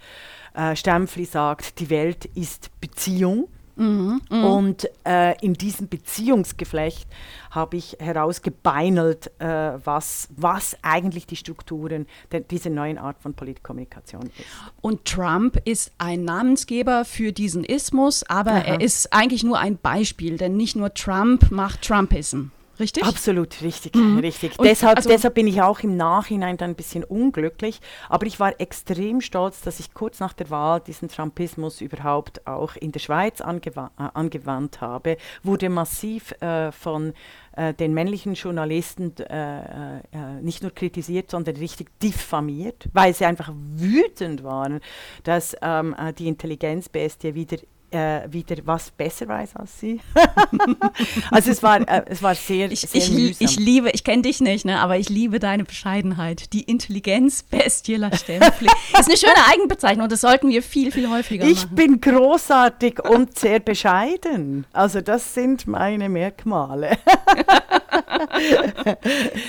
[0.53, 3.47] äh, Stempfli sagt, die Welt ist Beziehung.
[3.75, 4.47] Mhm, mh.
[4.47, 7.07] Und äh, in diesem Beziehungsgeflecht
[7.51, 12.05] habe ich herausgebeinelt, äh, was, was eigentlich die Strukturen
[12.51, 14.47] dieser neuen Art von Politkommunikation ist.
[14.81, 18.59] Und Trump ist ein Namensgeber für diesen Ismus, aber Aha.
[18.59, 22.47] er ist eigentlich nur ein Beispiel, denn nicht nur Trump macht Trumpism.
[22.79, 23.03] Richtig?
[23.03, 24.19] Absolut, richtig, mhm.
[24.19, 24.57] richtig.
[24.57, 27.79] deshalb, also deshalb bin ich auch im Nachhinein dann ein bisschen unglücklich.
[28.09, 32.75] Aber ich war extrem stolz, dass ich kurz nach der Wahl diesen Trumpismus überhaupt auch
[32.75, 35.17] in der Schweiz angewa äh, angewandt habe.
[35.43, 37.13] Wurde massiv äh, von
[37.55, 40.01] äh, den männlichen Journalisten äh, äh,
[40.41, 44.79] nicht nur kritisiert, sondern richtig diffamiert, weil sie einfach wütend waren,
[45.23, 47.57] dass ähm, äh, die Intelligenzbestie wieder
[47.93, 50.01] äh, wieder was besser weiß als sie.
[51.31, 53.35] also es war, äh, es war sehr, ich, sehr ich, mühsam.
[53.39, 56.51] ich liebe, ich kenne dich nicht, ne, aber ich liebe deine Bescheidenheit.
[56.53, 58.67] Die Intelligenz bestieller Stempfli.
[58.99, 61.69] ist eine schöne Eigenbezeichnung und das sollten wir viel, viel häufiger ich machen.
[61.69, 64.65] Ich bin großartig und sehr bescheiden.
[64.73, 66.97] Also das sind meine Merkmale.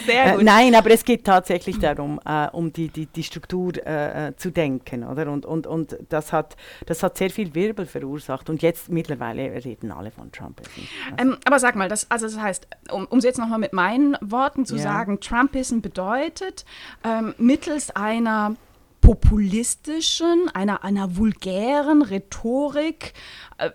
[0.07, 0.41] Sehr äh, gut.
[0.41, 4.51] Äh, nein, aber es geht tatsächlich darum, äh, um die, die, die Struktur äh, zu
[4.51, 5.05] denken.
[5.05, 5.31] Oder?
[5.31, 8.34] Und, und, und das, hat, das hat sehr viel Wirbel verursacht.
[8.43, 10.61] Und jetzt mittlerweile reden alle von Trump.
[10.61, 10.71] Also.
[11.19, 14.67] Ähm, aber sag mal, das, also das heißt, um es jetzt nochmal mit meinen Worten
[14.67, 14.83] zu ja.
[14.83, 16.65] sagen, Trumpism bedeutet,
[17.05, 18.57] ähm, mittels einer
[19.05, 23.13] populistischen, einer, einer vulgären Rhetorik,
[23.59, 23.71] äh,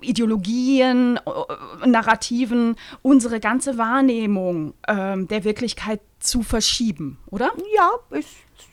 [0.00, 7.50] Ideologien, äh, Narrativen, unsere ganze Wahrnehmung äh, der Wirklichkeit zu verschieben, oder?
[7.76, 8.28] Ja, ist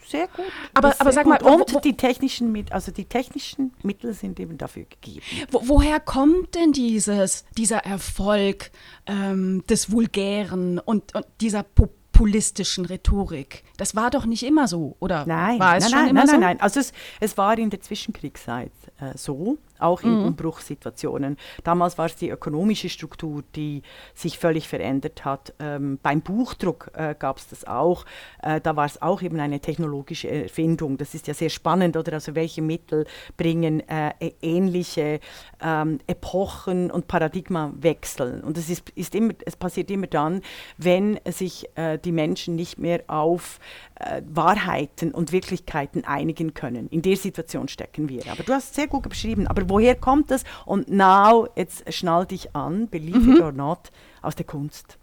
[0.08, 0.46] sehr gut.
[0.74, 4.86] Aber, aber sag mal, und wo, die technischen also die technischen Mittel sind eben dafür
[4.86, 5.22] gegeben.
[5.52, 8.72] Wo, woher kommt denn dieses, dieser Erfolg
[9.06, 13.64] ähm, des Vulgären und, und dieser Pop populistischen Rhetorik.
[13.78, 15.26] Das war doch nicht immer so, oder?
[15.28, 16.32] Nein, war es nein, schon nein, immer nein, so?
[16.34, 16.62] nein, nein.
[16.62, 20.26] Also es, es war in der Zwischenkriegszeit äh, so, auch in mhm.
[20.28, 21.38] Umbruchssituationen.
[21.64, 23.82] Damals war es die ökonomische Struktur, die
[24.14, 25.54] sich völlig verändert hat.
[25.60, 28.06] Ähm, beim Buchdruck äh, gab es das auch.
[28.42, 30.98] Äh, da war es auch eben eine technologische Erfindung.
[30.98, 32.14] Das ist ja sehr spannend, oder?
[32.14, 35.20] Also welche Mittel bringen äh, ähnliche
[35.62, 38.42] ähm, Epochen und Paradigmawechsel?
[38.46, 40.42] Und es, ist, ist immer, es passiert immer dann,
[40.78, 43.60] wenn sich äh, die Menschen nicht mehr auf
[43.96, 46.88] äh, Wahrheiten und Wirklichkeiten einigen können.
[46.90, 48.24] In der Situation stecken wir.
[48.32, 49.48] Aber du hast es sehr gut beschrieben.
[49.48, 50.44] Aber woher kommt das?
[50.66, 53.36] Und now, jetzt schnall dich an, believe mhm.
[53.36, 54.98] it or not, aus der Kunst.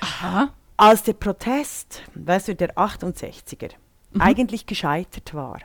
[0.00, 0.50] Aha.
[0.76, 3.70] Als der Protest, weißt du, der 68er,
[4.12, 4.20] mhm.
[4.20, 5.58] eigentlich gescheitert war,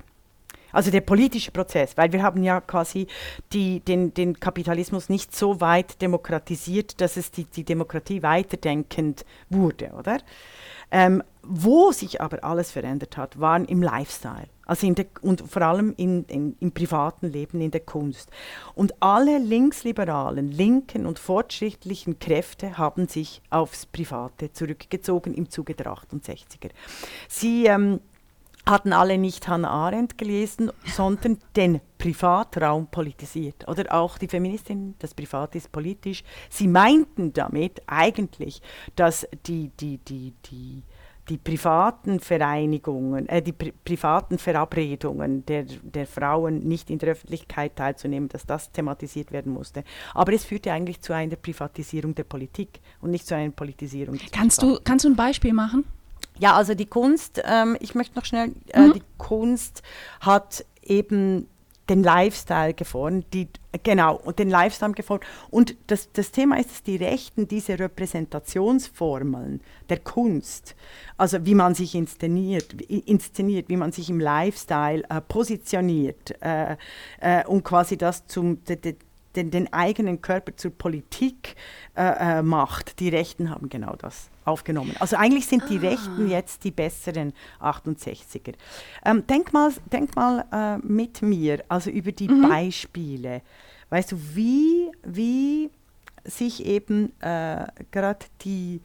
[0.75, 3.07] also der politische Prozess, weil wir haben ja quasi
[3.53, 9.91] die, den, den Kapitalismus nicht so weit demokratisiert, dass es die, die Demokratie weiterdenkend wurde,
[9.97, 10.17] oder?
[10.91, 14.49] Ähm, wo sich aber alles verändert hat, waren im Lifestyle.
[14.65, 18.29] Also in der, und vor allem in, in, im privaten Leben, in der Kunst.
[18.73, 25.87] Und alle linksliberalen, linken und fortschrittlichen Kräfte haben sich aufs Private zurückgezogen im Zuge der
[25.87, 26.71] 68er.
[27.27, 27.99] Sie ähm,
[28.65, 33.67] hatten alle nicht Hannah Arendt gelesen, sondern den Privatraum politisiert.
[33.67, 36.23] Oder auch die Feministin, das Privat ist politisch.
[36.49, 38.61] Sie meinten damit eigentlich,
[38.95, 40.83] dass die, die, die, die
[41.29, 47.75] die privaten Vereinigungen, äh, die pri privaten Verabredungen der, der Frauen nicht in der Öffentlichkeit
[47.75, 49.83] teilzunehmen, dass das thematisiert werden musste.
[50.13, 54.19] Aber es führte eigentlich zu einer Privatisierung der Politik und nicht zu einer Politisierung.
[54.31, 55.85] Kannst du, kannst du ein Beispiel machen?
[56.37, 58.93] Ja, also die Kunst, ähm, ich möchte noch schnell, äh, mhm.
[58.93, 59.81] die Kunst
[60.19, 61.47] hat eben
[61.89, 63.47] den Lifestyle geformt, die,
[63.83, 65.23] genau, den Lifestyle geformt.
[65.51, 70.75] Und das, das Thema ist, dass die Rechten diese Repräsentationsformeln der Kunst,
[71.17, 76.75] also wie man sich inszeniert, inszeniert wie man sich im Lifestyle äh, positioniert äh,
[77.19, 78.95] äh, und quasi das zum, de, de,
[79.35, 81.55] den, den, eigenen Körper zur Politik
[81.95, 82.99] äh, äh, macht.
[82.99, 84.95] Die Rechten haben genau das aufgenommen.
[84.99, 85.89] Also eigentlich sind die ah.
[85.89, 88.53] Rechten jetzt die besseren 68er.
[89.03, 92.49] Ähm, denk mal, denk mal äh, mit mir, also über die mhm.
[92.49, 93.41] Beispiele.
[93.89, 95.69] Weißt du, wie, wie
[96.23, 98.81] sich eben äh, gerade die,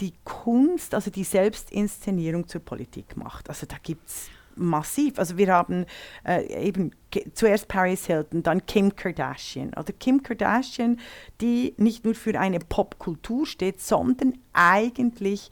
[0.00, 3.48] die Kunst, also die Selbstinszenierung zur Politik macht.
[3.48, 5.18] Also da gibt es massiv.
[5.18, 5.86] Also wir haben
[6.24, 6.90] äh, eben
[7.34, 9.70] zuerst Paris Hilton, dann Kim Kardashian.
[9.70, 10.98] Oder Kim Kardashian,
[11.40, 15.50] die nicht nur für eine Popkultur steht, sondern eigentlich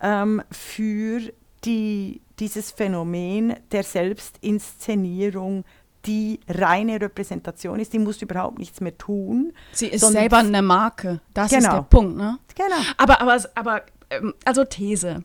[0.00, 1.20] ähm, für
[1.64, 5.64] die, dieses Phänomen der Selbstinszenierung
[6.06, 9.52] die reine Repräsentation ist, die muss überhaupt nichts mehr tun.
[9.72, 11.20] Sie ist selber eine Marke.
[11.34, 11.66] Das genau.
[11.66, 12.38] ist der Punkt, ne?
[12.54, 12.76] Genau.
[12.96, 13.82] Aber, aber, aber
[14.44, 15.24] also These.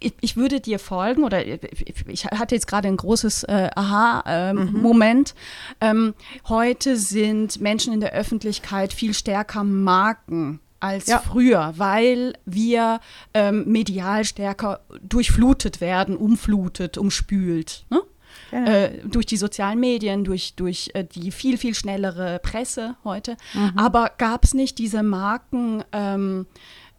[0.00, 5.34] Ich, ich, würde dir folgen oder ich hatte jetzt gerade ein großes äh, Aha-Moment.
[5.80, 6.06] Ähm, mhm.
[6.08, 6.14] ähm,
[6.48, 11.18] heute sind Menschen in der Öffentlichkeit viel stärker Marken als ja.
[11.18, 13.00] früher, weil wir
[13.34, 17.84] ähm, medial stärker durchflutet werden, umflutet, umspült.
[17.90, 18.02] Ne?
[18.50, 18.64] Ja.
[18.64, 23.36] Äh, durch die sozialen Medien, durch, durch äh, die viel, viel schnellere Presse heute.
[23.54, 23.72] Mhm.
[23.76, 26.46] Aber gab es nicht diese Marken, ähm,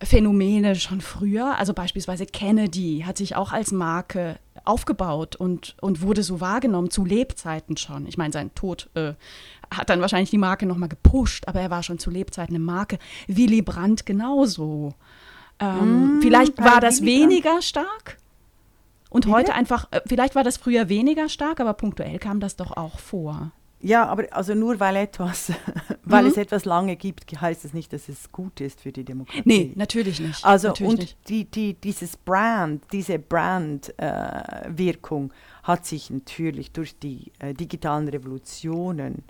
[0.03, 1.57] Phänomene schon früher.
[1.57, 7.05] Also beispielsweise Kennedy hat sich auch als Marke aufgebaut und, und wurde so wahrgenommen zu
[7.05, 8.07] Lebzeiten schon.
[8.07, 9.13] Ich meine, sein Tod äh,
[9.69, 12.99] hat dann wahrscheinlich die Marke nochmal gepusht, aber er war schon zu Lebzeiten eine Marke.
[13.27, 14.93] Willy Brandt genauso.
[15.59, 17.63] Ähm, mm, vielleicht war das Willy weniger Brandt.
[17.63, 18.17] stark.
[19.09, 22.55] Und Wie heute einfach, äh, vielleicht war das früher weniger stark, aber punktuell kam das
[22.55, 23.51] doch auch vor.
[23.81, 25.51] Ja, aber also nur weil etwas,
[26.03, 26.29] weil mhm.
[26.29, 29.41] es etwas lange gibt, heißt es nicht, dass es gut ist für die Demokratie.
[29.45, 30.43] Nee, natürlich nicht.
[30.45, 31.17] Also natürlich und nicht.
[31.29, 39.23] Die, die, dieses Brand, diese Brand-Wirkung äh, hat sich natürlich durch die äh, digitalen Revolutionen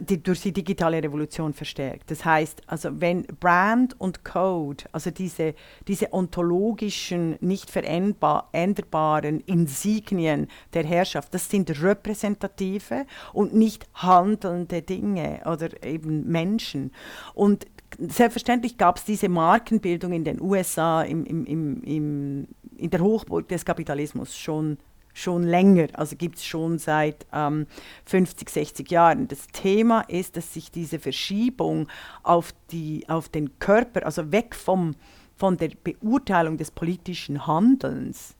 [0.00, 2.10] die, durch die digitale Revolution verstärkt.
[2.10, 5.54] Das heißt, also wenn Brand und Code, also diese,
[5.88, 15.82] diese ontologischen, nicht veränderbaren Insignien der Herrschaft, das sind repräsentative und nicht handelnde Dinge oder
[15.82, 16.92] eben Menschen.
[17.34, 17.66] Und
[17.98, 23.64] selbstverständlich gab es diese Markenbildung in den USA im, im, im, in der Hochburg des
[23.64, 24.78] Kapitalismus schon
[25.12, 27.66] schon länger, also gibt es schon seit ähm,
[28.06, 29.28] 50, 60 Jahren.
[29.28, 31.88] Das Thema ist, dass sich diese Verschiebung
[32.22, 34.94] auf, die, auf den Körper, also weg vom,
[35.36, 38.34] von der Beurteilung des politischen Handelns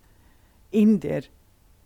[0.71, 1.23] in der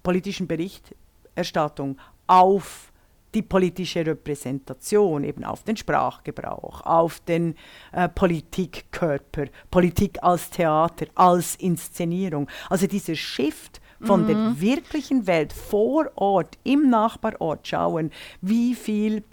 [0.02, 2.92] politischen Berichterstattung auf
[3.34, 7.56] die politische Repräsentation, eben auf den Sprachgebrauch, auf den
[7.92, 12.48] äh, Politikkörper, Politik als Theater, als Inszenierung.
[12.70, 14.26] Also dieser Shift von mhm.
[14.26, 19.24] der wirklichen Welt vor Ort, im Nachbarort schauen, wie viel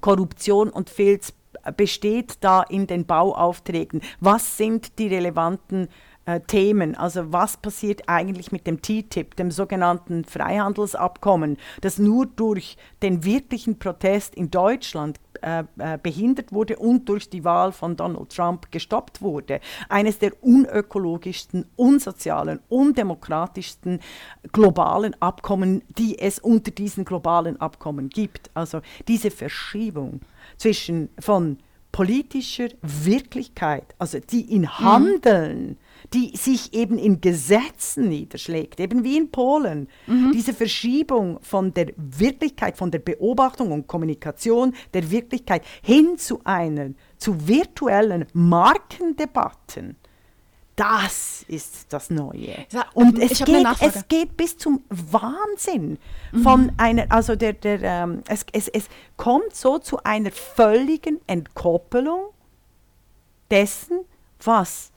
[0.00, 1.32] Korruption und Filz
[1.76, 5.88] besteht da in den Bauaufträgen, was sind die relevanten
[6.26, 6.94] äh, Themen.
[6.94, 13.78] Also was passiert eigentlich mit dem TTIP, dem sogenannten Freihandelsabkommen, das nur durch den wirklichen
[13.78, 19.20] Protest in Deutschland äh, äh, behindert wurde und durch die Wahl von Donald Trump gestoppt
[19.20, 19.60] wurde.
[19.90, 24.00] Eines der unökologischsten, unsozialen, undemokratischsten
[24.52, 28.50] globalen Abkommen, die es unter diesen globalen Abkommen gibt.
[28.54, 30.20] Also diese Verschiebung
[30.56, 31.58] zwischen von
[31.92, 34.78] politischer Wirklichkeit, also die in mhm.
[34.78, 35.78] Handeln
[36.12, 39.88] die sich eben in Gesetzen niederschlägt, eben wie in Polen.
[40.06, 40.32] Mhm.
[40.32, 46.90] Diese Verschiebung von der Wirklichkeit, von der Beobachtung und Kommunikation der Wirklichkeit hin zu einer,
[47.16, 49.96] zu virtuellen Markendebatten.
[50.76, 52.66] Das ist das Neue.
[52.94, 55.98] Und es geht, es geht bis zum Wahnsinn
[56.42, 56.72] von mhm.
[56.78, 62.30] einer, also der, der, ähm, es, es, es kommt so zu einer völligen Entkoppelung
[63.52, 64.00] dessen,
[64.42, 64.90] was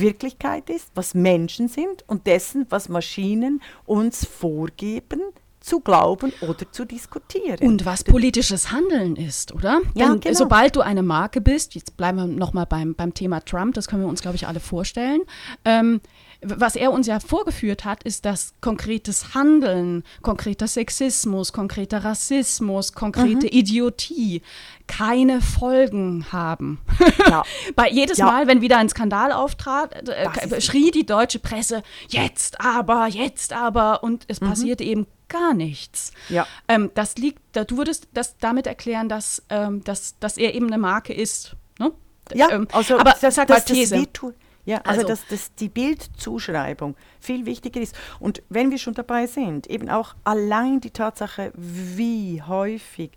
[0.00, 5.20] Wirklichkeit ist, was Menschen sind und dessen, was Maschinen uns vorgeben
[5.62, 7.58] zu glauben oder zu diskutieren.
[7.60, 9.80] Und was politisches Handeln ist, oder?
[9.94, 10.36] Ja, Denn genau.
[10.36, 14.02] sobald du eine Marke bist, jetzt bleiben wir nochmal beim, beim Thema Trump, das können
[14.02, 15.20] wir uns, glaube ich, alle vorstellen,
[15.64, 16.00] ähm,
[16.42, 23.46] was er uns ja vorgeführt hat, ist, dass konkretes Handeln, konkreter Sexismus, konkreter Rassismus, konkrete
[23.46, 23.52] mhm.
[23.52, 24.42] Idiotie
[24.86, 26.80] keine Folgen haben.
[27.28, 27.44] Ja.
[27.76, 28.26] Bei jedes ja.
[28.26, 34.02] Mal, wenn wieder ein Skandal auftrat, äh, schrie die deutsche Presse, jetzt aber, jetzt aber,
[34.02, 34.48] und es mhm.
[34.48, 36.12] passierte eben gar nichts.
[36.28, 36.46] Ja.
[36.68, 40.66] Ähm, das liegt, da, du würdest das damit erklären, dass, ähm, dass, dass er eben
[40.66, 41.56] eine Marke ist.
[41.78, 41.92] Ne?
[42.34, 43.96] Ja, Ähm, also aber das, das, das These.
[43.96, 47.96] Virtu- ja, also, Also- dass, dass die Bildzuschreibung viel wichtiger ist.
[48.20, 53.12] Und wenn wir schon dabei sind, eben auch allein die Tatsache, wie häufig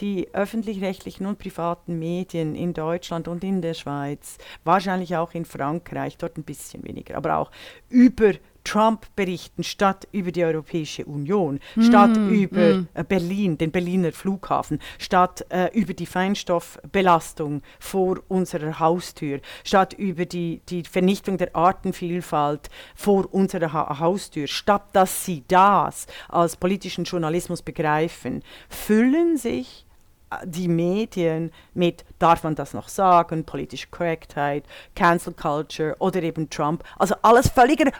[0.00, 6.16] die öffentlich-rechtlichen und privaten Medien in Deutschland und in der Schweiz, wahrscheinlich auch in Frankreich,
[6.16, 7.50] dort ein bisschen weniger, aber auch
[7.90, 8.32] über
[8.64, 15.46] Trump berichten statt über die Europäische Union, statt über äh, Berlin, den Berliner Flughafen, statt
[15.50, 23.32] äh, über die Feinstoffbelastung vor unserer Haustür, statt über die, die Vernichtung der Artenvielfalt vor
[23.32, 29.86] unserer ha Haustür, statt dass sie das als politischen Journalismus begreifen, füllen sich
[30.30, 36.50] äh, die Medien mit, darf man das noch sagen, politische Korrektheit, Cancel Culture oder eben
[36.50, 36.84] Trump.
[36.98, 37.90] Also alles völliger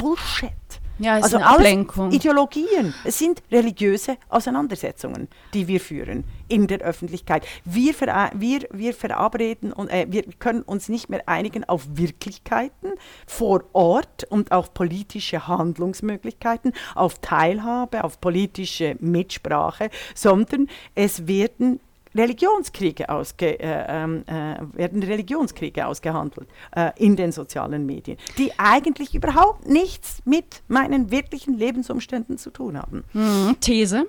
[0.00, 0.50] Bullshit.
[0.98, 2.10] Ja, es also alles Ablenkung.
[2.10, 2.94] Ideologien.
[3.04, 7.46] Es sind religiöse Auseinandersetzungen, die wir führen in der Öffentlichkeit.
[7.64, 12.92] Wir, vera wir, wir verabreden und äh, wir können uns nicht mehr einigen auf Wirklichkeiten
[13.26, 21.80] vor Ort und auf politische Handlungsmöglichkeiten, auf Teilhabe, auf politische Mitsprache, sondern es werden
[22.14, 29.14] Religionskriege, ausge, äh, ähm, äh, werden Religionskriege ausgehandelt äh, in den sozialen Medien, die eigentlich
[29.14, 33.04] überhaupt nichts mit meinen wirklichen Lebensumständen zu tun haben.
[33.12, 34.06] Mhm, These.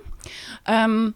[0.66, 1.14] Ähm,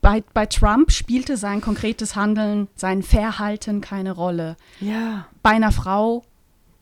[0.00, 4.56] bei, bei Trump spielte sein konkretes Handeln, sein Verhalten keine Rolle.
[4.80, 5.26] Ja.
[5.42, 6.24] Bei einer Frau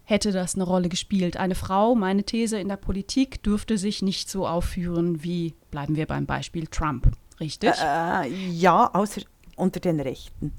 [0.04, 1.36] hätte das eine Rolle gespielt.
[1.36, 6.06] Eine Frau, meine These in der Politik, dürfte sich nicht so aufführen wie, bleiben wir
[6.06, 7.12] beim Beispiel Trump.
[7.42, 7.72] Richtig?
[7.82, 9.22] Äh, ja, außer
[9.56, 10.52] unter den Rechten.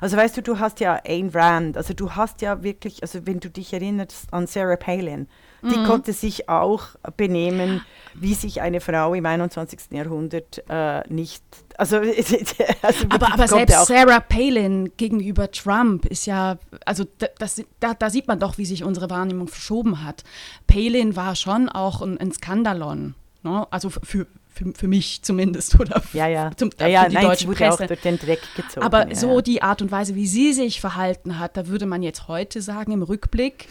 [0.00, 3.40] Also weißt du, du hast ja Ayn Rand, also du hast ja wirklich, also wenn
[3.40, 5.26] du dich erinnerst an Sarah Palin,
[5.62, 5.84] die Mhm.
[5.84, 6.84] konnte sich auch
[7.16, 7.82] benehmen,
[8.14, 9.90] wie sich eine Frau im 21.
[9.90, 11.42] Jahrhundert äh, nicht,
[11.76, 11.96] also,
[12.82, 17.92] also aber, aber selbst auch, Sarah Palin gegenüber Trump ist ja, also da, das, da,
[17.92, 20.22] da sieht man doch, wie sich unsere Wahrnehmung verschoben hat.
[20.66, 23.14] Palin war schon auch ein, ein Skandalon.
[23.42, 23.66] Ne?
[23.70, 24.26] Also für,
[24.60, 27.84] für, für mich zumindest oder ja, ja, zum, ja, ja für die nein, deutsche Presse.
[27.84, 28.84] auch durch den Dreck gezogen.
[28.84, 32.02] Aber ja, so die Art und Weise, wie sie sich verhalten hat, da würde man
[32.02, 33.66] jetzt heute sagen, im Rückblick,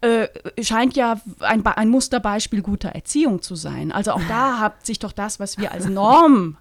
[0.00, 0.28] äh,
[0.62, 3.92] scheint ja ein, ein Musterbeispiel guter Erziehung zu sein.
[3.92, 6.56] Also auch da hat sich doch das, was wir als Norm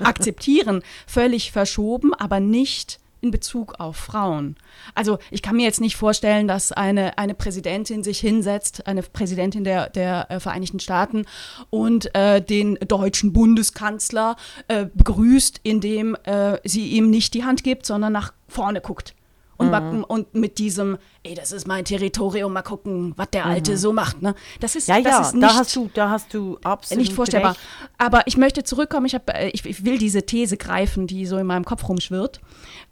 [0.00, 4.56] akzeptieren, völlig verschoben, aber nicht in Bezug auf Frauen.
[4.94, 9.64] Also ich kann mir jetzt nicht vorstellen, dass eine, eine Präsidentin sich hinsetzt, eine Präsidentin
[9.64, 11.24] der, der äh, Vereinigten Staaten
[11.70, 14.36] und äh, den deutschen Bundeskanzler
[14.68, 19.14] äh, begrüßt, indem äh, sie ihm nicht die Hand gibt, sondern nach vorne guckt.
[19.56, 23.76] Und, backen- und mit diesem, ey, das ist mein Territorium, mal gucken, was der Alte
[23.76, 24.20] so macht.
[24.20, 24.34] Ne?
[24.60, 27.12] Das ist, ja, das ja, ist nicht, da hast du, da hast du absolut nicht
[27.12, 27.52] vorstellbar.
[27.52, 27.60] recht.
[27.98, 31.36] Aber ich möchte zurückkommen, ich, hab, äh, ich, ich will diese These greifen, die so
[31.38, 32.40] in meinem Kopf rumschwirrt.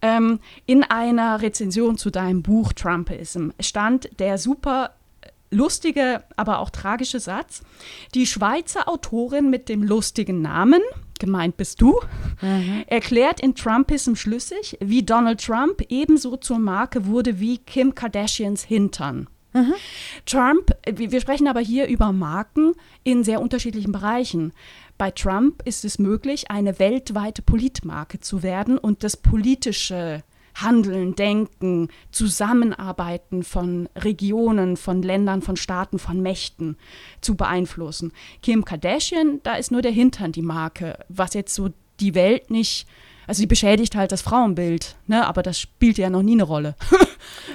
[0.00, 4.94] Ähm, in einer Rezension zu deinem Buch Trumpism stand der super
[5.52, 7.62] lustige, aber auch tragische Satz.
[8.14, 10.80] Die Schweizer Autorin mit dem lustigen Namen,
[11.18, 12.00] gemeint bist du,
[12.86, 19.28] erklärt in Trumpism schlüssig, wie Donald Trump ebenso zur Marke wurde wie Kim Kardashians Hintern.
[20.24, 22.72] Trump, äh, wir wir sprechen aber hier über Marken
[23.04, 24.52] in sehr unterschiedlichen Bereichen.
[24.96, 30.22] Bei Trump ist es möglich, eine weltweite Politmarke zu werden und das politische
[30.54, 36.76] Handeln, Denken, Zusammenarbeiten von Regionen, von Ländern, von Staaten, von Mächten
[37.20, 38.12] zu beeinflussen.
[38.42, 42.86] Kim Kardashian, da ist nur der Hintern die Marke, was jetzt so die Welt nicht,
[43.26, 46.74] also sie beschädigt halt das Frauenbild, ne, aber das spielt ja noch nie eine Rolle.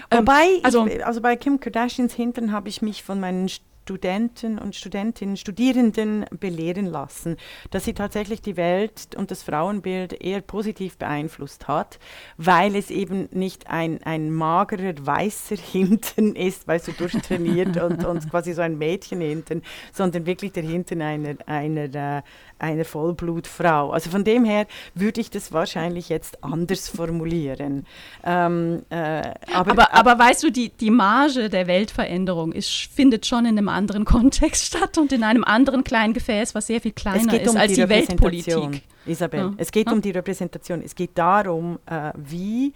[0.09, 3.49] Ähm, Wobei, also- also, ich, also bei Kim Kardashians Hintern habe ich mich von meinen
[3.87, 7.37] Studenten und Studentinnen, Studierenden belehren lassen,
[7.71, 11.99] dass sie tatsächlich die Welt und das Frauenbild eher positiv beeinflusst hat,
[12.35, 18.29] weil es eben nicht ein, ein magerer, weißer Hintern ist, weißt du, durchtrainiert und, und
[18.29, 19.61] quasi so ein Mädchenhintern,
[19.93, 22.21] sondern wirklich der Hintern einer, einer, äh,
[22.59, 23.91] einer Vollblutfrau.
[23.91, 27.85] Also von dem her würde ich das wahrscheinlich jetzt anders formulieren.
[28.23, 29.21] Ähm, äh,
[29.53, 33.69] aber, Aber, aber weißt du, die, die Marge der Weltveränderung ist, findet schon in einem
[33.69, 37.73] anderen Kontext statt und in einem anderen kleinen Gefäß, was sehr viel kleiner ist als
[37.73, 38.83] die, Repräsentation, Weltpolitik.
[39.05, 39.53] Isabel, Ja.
[39.57, 39.93] es geht Ja.
[39.93, 40.81] um die Repräsentation.
[40.83, 42.73] Es geht darum, äh, wie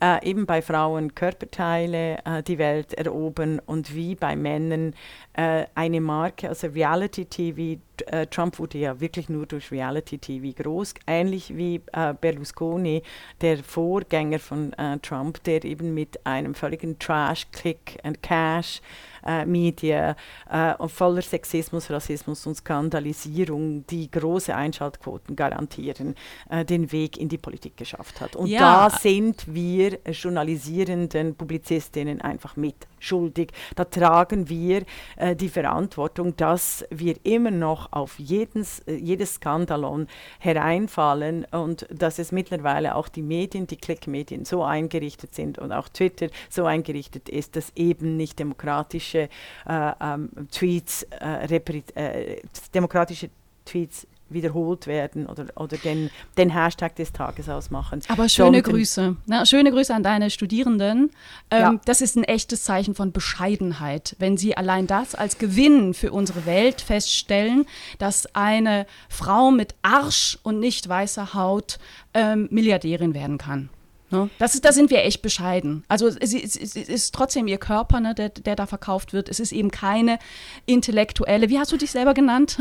[0.00, 4.94] äh, eben bei Frauen Körperteile äh, die Welt erobern und wie bei Männern
[5.34, 10.62] äh, eine Marke, also Reality TV, äh, Trump wurde ja wirklich nur durch Reality TV
[10.62, 13.02] groß, ähnlich wie äh, Berlusconi,
[13.40, 18.80] der Vorgänger von äh, Trump, der eben mit einem völligen Trash, Click and Cash
[19.26, 20.14] äh, Medien
[20.50, 26.14] äh, voller Sexismus, Rassismus und Skandalisierung, die große Einschaltquoten garantieren,
[26.48, 28.36] äh, den Weg in die Politik geschafft hat.
[28.36, 28.88] Und ja.
[28.88, 33.52] da sind wir journalisierenden Publizistinnen einfach mit schuldig.
[33.74, 34.84] Da tragen wir
[35.16, 40.06] äh, die Verantwortung, dass wir immer noch auf jedes, äh, jedes Skandalon
[40.38, 45.88] hereinfallen und dass es mittlerweile auch die Medien, die Klickmedien so eingerichtet sind und auch
[45.88, 49.28] Twitter so eingerichtet ist, dass eben nicht demokratische
[49.66, 52.42] äh, ähm, Tweets, äh, äh,
[52.74, 53.30] demokratische
[53.64, 58.00] Tweets wiederholt werden oder, oder den, den Hashtag des Tages ausmachen.
[58.08, 59.16] Aber schöne Grüße.
[59.26, 59.46] Ne?
[59.46, 61.10] Schöne Grüße an deine Studierenden.
[61.50, 61.80] Ähm, ja.
[61.84, 66.46] Das ist ein echtes Zeichen von Bescheidenheit, wenn sie allein das als Gewinn für unsere
[66.46, 67.66] Welt feststellen,
[67.98, 71.78] dass eine Frau mit Arsch und nicht weißer Haut
[72.14, 73.70] ähm, Milliardärin werden kann.
[74.10, 74.30] Ne?
[74.38, 75.84] Das ist, da sind wir echt bescheiden.
[75.88, 79.28] Also es, es, es ist trotzdem ihr Körper, ne, der, der da verkauft wird.
[79.28, 80.18] Es ist eben keine
[80.66, 82.58] intellektuelle, wie hast du dich selber genannt?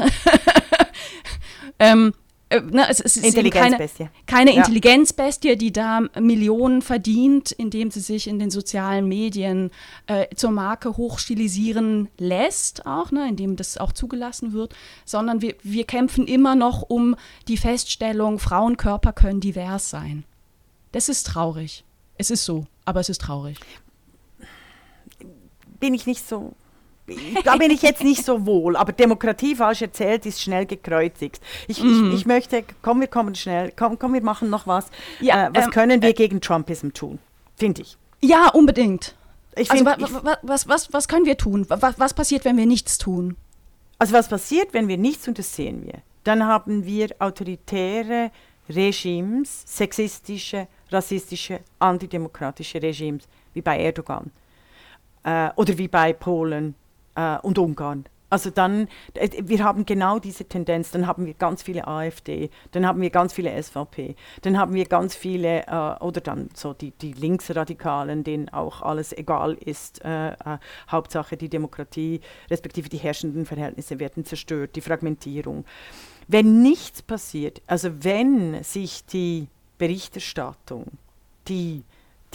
[1.79, 2.13] ähm,
[2.49, 4.09] äh, ne, es, es, ist Intelligenzbestie.
[4.25, 4.57] keine, keine ja.
[4.57, 9.69] Intelligenzbestie, die da Millionen verdient, indem sie sich in den sozialen Medien
[10.07, 14.75] äh, zur Marke hochstilisieren lässt, auch, ne, indem das auch zugelassen wird,
[15.05, 17.15] sondern wir, wir kämpfen immer noch um
[17.47, 20.25] die Feststellung, Frauenkörper können divers sein.
[20.91, 21.83] Das ist traurig.
[22.17, 23.57] Es ist so, aber es ist traurig.
[25.79, 26.53] Bin ich nicht so.
[27.43, 31.41] Da bin ich jetzt nicht so wohl, aber Demokratie falsch erzählt ist schnell gekreuzigt.
[31.67, 32.09] Ich, mm.
[32.09, 34.87] ich, ich, möchte, komm, wir kommen schnell, komm, komm, wir machen noch was.
[35.19, 37.19] Ja, äh, was ähm, können wir äh, gegen Trumpism tun?
[37.55, 37.97] Finde ich.
[38.21, 39.15] Ja, unbedingt.
[39.55, 41.65] Ich also, find, wa, wa, was, was, was können wir tun?
[41.69, 43.35] Was, was passiert, wenn wir nichts tun?
[43.97, 46.01] Also was passiert, wenn wir nichts und das sehen wir?
[46.23, 48.31] Dann haben wir autoritäre
[48.69, 54.31] Regimes, sexistische, rassistische, antidemokratische Regimes, wie bei Erdogan
[55.23, 56.75] äh, oder wie bei Polen
[57.15, 58.05] äh, und Ungarn.
[58.31, 62.85] Also dann, äh, wir haben genau diese Tendenz, dann haben wir ganz viele AfD, dann
[62.85, 66.91] haben wir ganz viele SVP, dann haben wir ganz viele, äh, oder dann so die,
[66.91, 70.35] die Linksradikalen, denen auch alles egal ist, äh, äh,
[70.89, 72.21] Hauptsache die Demokratie,
[72.51, 75.65] respektive die herrschenden Verhältnisse werden zerstört, die Fragmentierung.
[76.27, 79.47] Wenn nichts passiert, also wenn sich die
[79.79, 80.85] Berichterstattung,
[81.47, 81.83] die,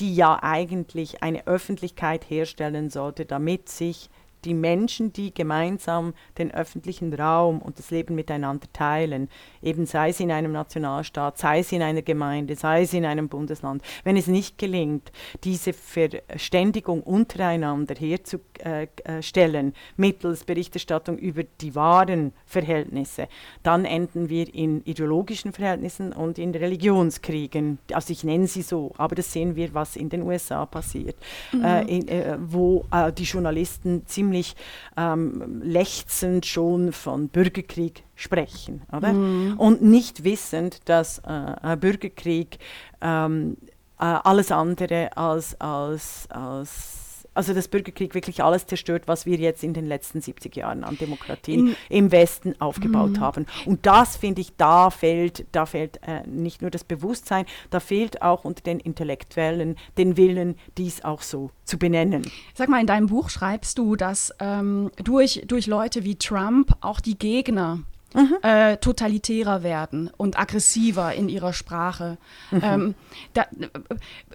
[0.00, 4.10] die ja eigentlich eine Öffentlichkeit herstellen sollte, damit sich
[4.44, 9.28] die Menschen, die gemeinsam den öffentlichen Raum und das Leben miteinander teilen,
[9.62, 13.28] eben sei es in einem Nationalstaat, sei es in einer Gemeinde, sei es in einem
[13.28, 15.12] Bundesland, wenn es nicht gelingt,
[15.44, 23.28] diese Verständigung untereinander herzustellen mittels Berichterstattung über die wahren Verhältnisse,
[23.62, 27.78] dann enden wir in ideologischen Verhältnissen und in Religionskriegen.
[27.92, 31.16] Also ich nenne sie so, aber das sehen wir, was in den USA passiert,
[31.52, 31.64] mhm.
[31.64, 34.56] äh, in, äh, wo äh, die Journalisten ziemlich ziemlich
[34.96, 39.12] ähm, lechzend schon von Bürgerkrieg sprechen, oder?
[39.12, 39.54] Mhm.
[39.58, 42.58] Und nicht wissend, dass äh, Bürgerkrieg
[43.00, 43.56] ähm,
[43.98, 47.03] äh, alles andere als, als, als
[47.34, 50.96] also dass Bürgerkrieg wirklich alles zerstört, was wir jetzt in den letzten 70 Jahren an
[50.98, 53.20] Demokratien in, im Westen aufgebaut mhm.
[53.20, 53.46] haben.
[53.66, 58.22] Und das finde ich, da fehlt, da fehlt äh, nicht nur das Bewusstsein, da fehlt
[58.22, 62.22] auch unter den Intellektuellen den Willen, dies auch so zu benennen.
[62.54, 67.00] Sag mal, in deinem Buch schreibst du, dass ähm, durch, durch Leute wie Trump auch
[67.00, 67.80] die Gegner
[68.14, 68.36] Mhm.
[68.42, 72.16] Äh, totalitärer werden und aggressiver in ihrer Sprache.
[72.52, 72.60] Mhm.
[72.62, 72.94] Ähm,
[73.32, 73.46] da,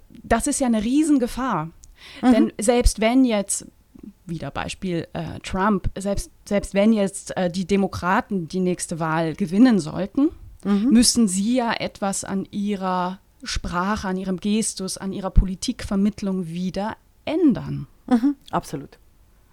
[0.10, 1.70] das ist ja eine Riesengefahr.
[2.22, 2.32] Mhm.
[2.32, 3.68] Denn selbst wenn jetzt,
[4.26, 9.80] wieder Beispiel äh, Trump, selbst, selbst wenn jetzt äh, die Demokraten die nächste Wahl gewinnen
[9.80, 10.30] sollten,
[10.64, 10.89] mhm.
[10.91, 17.88] müssen sie ja etwas an ihrer Sprache, an ihrem Gestus, an ihrer Politikvermittlung wieder ändern.
[18.08, 18.36] Mhm.
[18.52, 18.97] Absolut.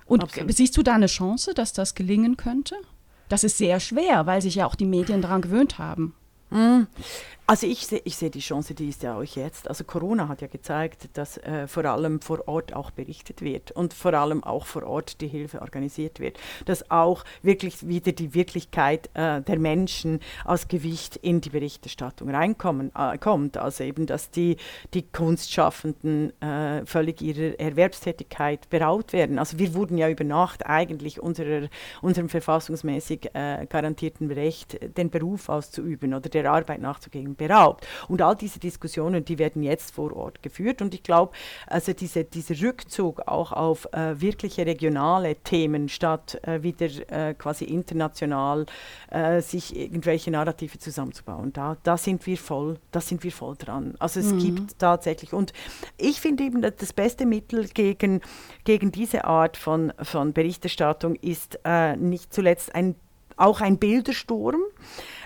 [0.06, 0.54] Und Absolut.
[0.54, 2.76] siehst du da eine Chance, dass das gelingen könnte?
[3.28, 6.14] Das ist sehr schwer, weil sich ja auch die Medien daran gewöhnt haben.
[6.50, 6.86] Mhm.
[7.48, 9.68] Also ich sehe ich seh die Chance, die ist ja auch jetzt.
[9.68, 13.94] Also Corona hat ja gezeigt, dass äh, vor allem vor Ort auch berichtet wird und
[13.94, 16.40] vor allem auch vor Ort die Hilfe organisiert wird.
[16.64, 22.90] Dass auch wirklich wieder die Wirklichkeit äh, der Menschen als Gewicht in die Berichterstattung reinkommen
[22.96, 23.58] äh, kommt.
[23.58, 24.56] Also eben, dass die,
[24.92, 29.38] die Kunstschaffenden äh, völlig ihrer Erwerbstätigkeit beraut werden.
[29.38, 31.68] Also wir wurden ja über Nacht eigentlich unserer,
[32.02, 37.86] unserem verfassungsmäßig äh, garantierten Recht, den Beruf auszuüben oder der Arbeit nachzugehen, beraubt.
[38.08, 40.82] Und all diese Diskussionen, die werden jetzt vor Ort geführt.
[40.82, 41.32] Und ich glaube,
[41.66, 47.64] also diese, dieser Rückzug auch auf äh, wirkliche regionale Themen statt äh, wieder äh, quasi
[47.64, 48.66] international
[49.10, 53.94] äh, sich irgendwelche Narrative zusammenzubauen, da, da sind wir voll, da sind wir voll dran.
[53.98, 54.38] Also es mhm.
[54.38, 55.52] gibt tatsächlich und
[55.96, 58.20] ich finde eben, dass das beste Mittel gegen,
[58.64, 62.94] gegen diese Art von, von Berichterstattung ist äh, nicht zuletzt ein,
[63.36, 64.60] auch ein Bildersturm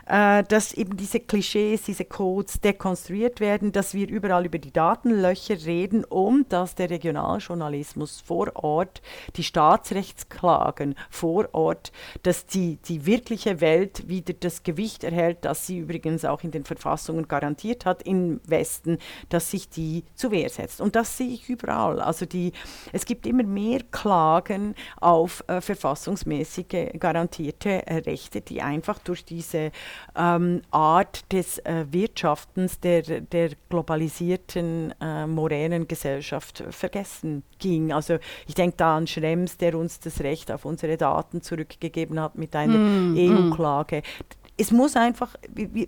[0.06, 5.64] äh, dass eben diese Klischees, diese Codes dekonstruiert werden, dass wir überall über die Datenlöcher
[5.64, 9.02] reden und dass der Regionaljournalismus vor Ort,
[9.36, 11.92] die Staatsrechtsklagen vor Ort,
[12.22, 16.64] dass die, die wirkliche Welt wieder das Gewicht erhält, das sie übrigens auch in den
[16.64, 18.98] Verfassungen garantiert hat im Westen,
[19.28, 20.80] dass sich die zu Wehr setzt.
[20.80, 22.00] Und das sehe ich überall.
[22.00, 22.52] Also die,
[22.92, 29.70] es gibt immer mehr Klagen auf äh, verfassungsmäßige garantierte äh, Rechte, die einfach durch diese
[30.16, 37.92] ähm, Art des äh, Wirtschaftens der, der globalisierten, äh, modernen Gesellschaft vergessen ging.
[37.92, 42.36] Also ich denke da an Schrems, der uns das Recht auf unsere Daten zurückgegeben hat
[42.36, 43.98] mit einer mm, EU-Klage.
[43.98, 45.36] Mm es muss einfach,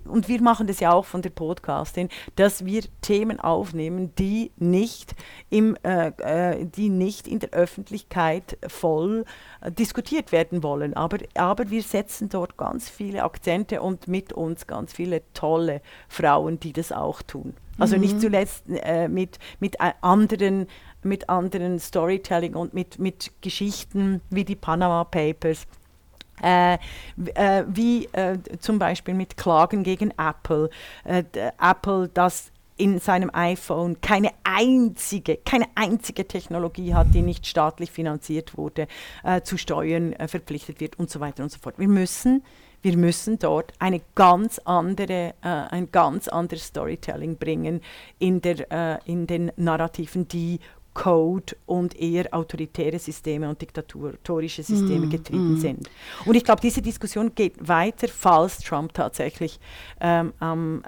[0.07, 5.15] und wir machen das ja auch von der Podcastin, dass wir Themen aufnehmen, die nicht,
[5.51, 9.27] im, äh, äh, die nicht in der Öffentlichkeit voll
[9.61, 10.95] äh, diskutiert werden wollen.
[10.95, 16.59] Aber, aber wir setzen dort ganz viele Akzente und mit uns ganz viele tolle Frauen,
[16.59, 17.53] die das auch tun.
[17.79, 18.03] Also mhm.
[18.03, 20.67] nicht zuletzt äh, mit, mit äh, anderen
[21.05, 25.67] mit anderen Storytelling und mit, mit Geschichten wie die Panama Papers
[26.43, 26.75] äh,
[27.35, 30.71] äh, wie äh, zum Beispiel mit Klagen gegen Apple.
[31.05, 31.25] Äh,
[31.61, 38.57] Apple, das in seinem iPhone keine einzige, keine einzige Technologie hat, die nicht staatlich finanziert
[38.57, 38.89] wurde,
[39.23, 41.79] äh, zu Steuern verpflichtet wird und so weiter und so fort.
[41.79, 42.43] Wir müssen
[42.85, 47.81] wir müssen dort eine ganz andere, ein ganz anderes Storytelling bringen
[48.19, 50.59] in, der, in den Narrativen, die
[50.95, 55.61] Code und eher autoritäre Systeme und diktatorische Systeme mm, getrieben mm.
[55.61, 55.91] sind.
[56.27, 59.59] Und ich glaube, diese Diskussion geht weiter, falls Trump tatsächlich
[60.01, 60.33] ähm,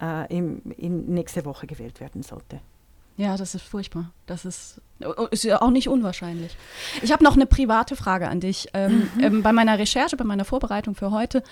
[0.00, 2.60] äh, im, in nächste Woche gewählt werden sollte.
[3.16, 4.10] Ja, das ist furchtbar.
[4.26, 4.80] Das ist,
[5.30, 6.56] ist ja auch nicht unwahrscheinlich.
[7.00, 8.68] Ich habe noch eine private Frage an dich.
[8.74, 9.24] Ähm, mhm.
[9.24, 11.44] ähm, bei meiner Recherche, bei meiner Vorbereitung für heute,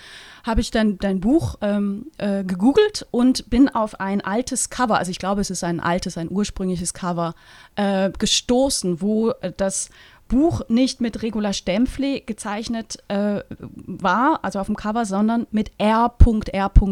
[0.44, 5.12] habe ich dann dein Buch ähm, äh, gegoogelt und bin auf ein altes Cover, also
[5.12, 7.34] ich glaube, es ist ein altes, ein ursprüngliches Cover,
[7.76, 9.90] äh, gestoßen, wo das
[10.26, 16.12] Buch nicht mit Regula Stempfli gezeichnet äh, war, also auf dem Cover, sondern mit R.R.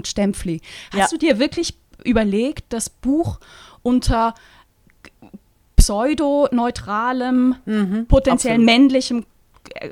[0.04, 0.60] Stempfli.
[0.92, 1.06] Hast ja.
[1.10, 3.40] du dir wirklich überlegt, das Buch
[3.82, 4.34] unter
[5.80, 8.66] pseudoneutralem, mhm, potenziell absolut.
[8.66, 9.26] männlichem
[9.74, 9.88] äh,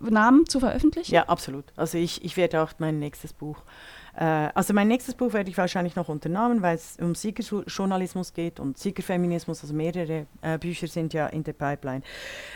[0.00, 1.14] Namen zu veröffentlichen?
[1.14, 1.64] Ja, absolut.
[1.76, 3.58] Also ich, ich werde auch mein nächstes Buch
[4.14, 8.60] also mein nächstes Buch werde ich wahrscheinlich noch unter Namen, weil es um Siegerjournalismus geht
[8.60, 12.02] und Siegerfeminismus, also mehrere äh, Bücher sind ja in der Pipeline.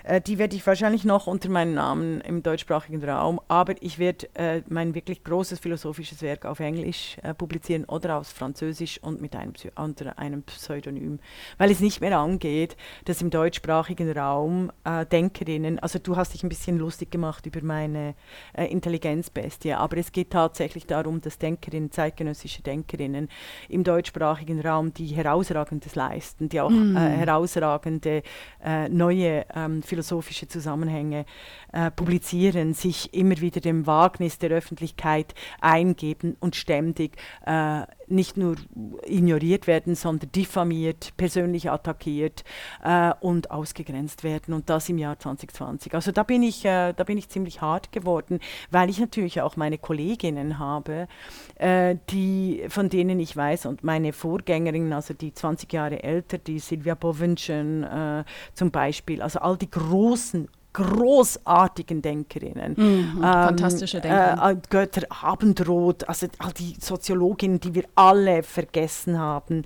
[0.04, 4.28] Äh, die werde ich wahrscheinlich noch unter meinem Namen im deutschsprachigen Raum, aber ich werde
[4.34, 9.34] äh, mein wirklich großes philosophisches Werk auf Englisch äh, publizieren oder auf Französisch und mit
[9.36, 11.18] einem, unter einem Pseudonym,
[11.59, 16.42] weil es nicht mehr angeht, dass im deutschsprachigen Raum äh, Denkerinnen, also du hast dich
[16.42, 18.14] ein bisschen lustig gemacht über meine
[18.54, 23.28] Intelligenzbestie, aber es geht tatsächlich darum, dass Denkerinnen, zeitgenössische Denkerinnen
[23.68, 26.97] im deutschsprachigen Raum, die herausragendes leisten, die auch mm.
[26.97, 28.22] äh, herausragende
[28.64, 31.24] äh, neue ähm, philosophische Zusammenhänge
[31.72, 37.16] äh, publizieren, sich immer wieder dem Wagnis der Öffentlichkeit eingeben und ständig
[37.47, 38.57] äh, nicht nur
[39.04, 42.44] ignoriert werden, sondern diffamiert, persönlich attackiert
[42.82, 45.94] äh, und ausgegrenzt werden und das im Jahr 2020.
[45.94, 48.40] Also da bin ich, äh, da bin ich ziemlich hart geworden,
[48.70, 51.09] weil ich natürlich auch meine Kolleginnen habe,
[51.57, 56.59] äh, die, von denen ich weiß und meine Vorgängerinnen, also die 20 Jahre älter, die
[56.59, 62.74] Silvia Bovenschen äh, zum Beispiel, also all die großen großartigen Denkerinnen.
[62.76, 64.58] Mhm, ähm, fantastische Denkerinnen.
[64.58, 69.64] Äh, Götter Abendroth, also all die Soziologinnen, die wir alle vergessen haben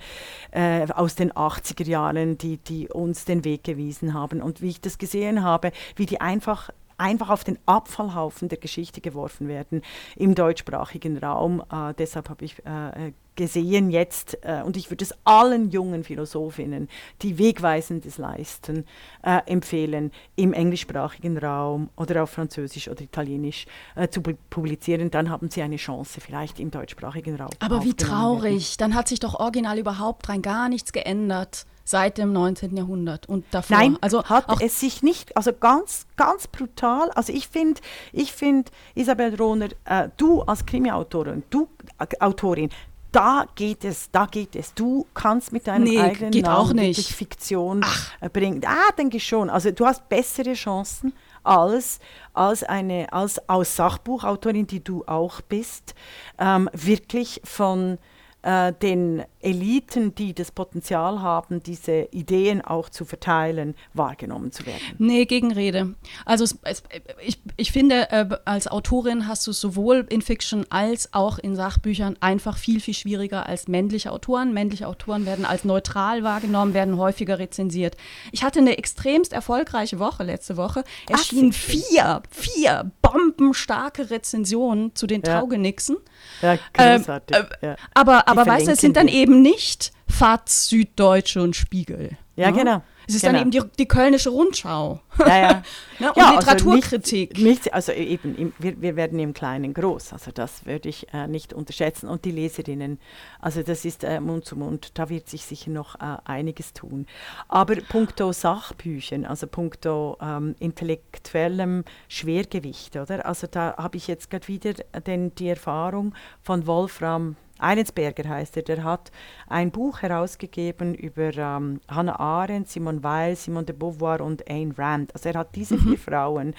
[0.52, 4.40] äh, aus den 80er Jahren, die, die uns den Weg gewiesen haben.
[4.40, 9.00] Und wie ich das gesehen habe, wie die einfach einfach auf den Abfallhaufen der Geschichte
[9.00, 9.80] geworfen werden
[10.16, 11.62] im deutschsprachigen Raum.
[11.72, 16.89] Äh, deshalb habe ich äh, gesehen jetzt, äh, und ich würde es allen jungen Philosophinnen,
[17.22, 18.85] die Wegweisendes leisten,
[19.22, 25.11] äh, empfehlen, im englischsprachigen Raum oder auf Französisch oder Italienisch äh, zu publizieren.
[25.11, 27.51] Dann haben sie eine Chance, vielleicht im deutschsprachigen Raum.
[27.61, 32.33] Aber wie traurig, dann hat sich doch original überhaupt rein gar nichts geändert seit dem
[32.33, 32.76] 19.
[32.76, 33.76] Jahrhundert und davor.
[33.76, 37.11] Nein, also hat es sich nicht, also ganz, ganz brutal.
[37.11, 37.81] Also ich finde,
[38.12, 41.68] ich finde, Isabel Rohner, äh, du als Krimi-Autorin, du
[41.99, 42.70] äh, Autorin,
[43.12, 44.74] da geht es, da geht es.
[44.74, 47.08] Du kannst mit deinem Nee, eigenen geht Namen auch nicht.
[47.08, 47.84] Fiktion
[48.20, 48.62] äh, bringen.
[48.64, 49.50] Ah, denke ich schon.
[49.50, 51.98] Also du hast bessere Chancen als,
[52.34, 55.94] als eine, als, als Sachbuchautorin, die du auch bist,
[56.38, 57.98] ähm, wirklich von
[58.42, 64.80] äh, den Eliten, die das Potenzial haben, diese Ideen auch zu verteilen, wahrgenommen zu werden.
[64.99, 65.95] Nee, Gegenrede.
[66.26, 66.82] Also es, es,
[67.24, 71.57] ich, ich finde, äh, als Autorin hast du es sowohl in Fiction als auch in
[71.57, 74.53] Sachbüchern einfach viel, viel schwieriger als männliche Autoren.
[74.53, 77.97] Männliche Autoren werden als neutral wahrgenommen, werden häufiger rezensiert.
[78.32, 80.84] Ich hatte eine extremst erfolgreiche Woche letzte Woche.
[81.09, 85.41] Erschienen vier, vier bombenstarke Rezensionen zu den Ja.
[85.41, 85.97] Taugenixen.
[86.43, 87.36] Ja, großartig.
[87.36, 87.76] Ähm, äh, ja.
[87.95, 89.14] Aber, aber weißt du, es sind dann wir.
[89.31, 92.16] Eben nicht FAZ, Süddeutsche und Spiegel.
[92.37, 92.59] Ja, ne?
[92.59, 92.83] genau.
[93.07, 93.33] Es ist genau.
[93.33, 95.01] dann eben die, die Kölnische Rundschau.
[95.18, 95.62] Ja, ja.
[95.99, 96.09] Ne?
[96.09, 97.33] Und Ja, also Literaturkritik.
[97.35, 101.12] nicht, nicht, also eben, im, wir, wir werden im Kleinen groß, also das würde ich
[101.12, 102.09] äh, nicht unterschätzen.
[102.09, 102.99] Und die Leserinnen,
[103.39, 107.07] also das ist äh, Mund zu Mund, da wird sich sicher noch äh, einiges tun.
[107.49, 113.26] Aber puncto Sachbüchern, also puncto ähm, intellektuellem Schwergewicht, oder?
[113.26, 114.72] Also da habe ich jetzt gerade wieder
[115.07, 119.11] den, die Erfahrung von Wolfram Eilensberger heißt er, der hat
[119.48, 125.14] ein Buch herausgegeben über ähm, Hannah Arendt, Simone Weil, Simone de Beauvoir und Ayn Rand.
[125.14, 126.54] Also er hat diese vier Frauen,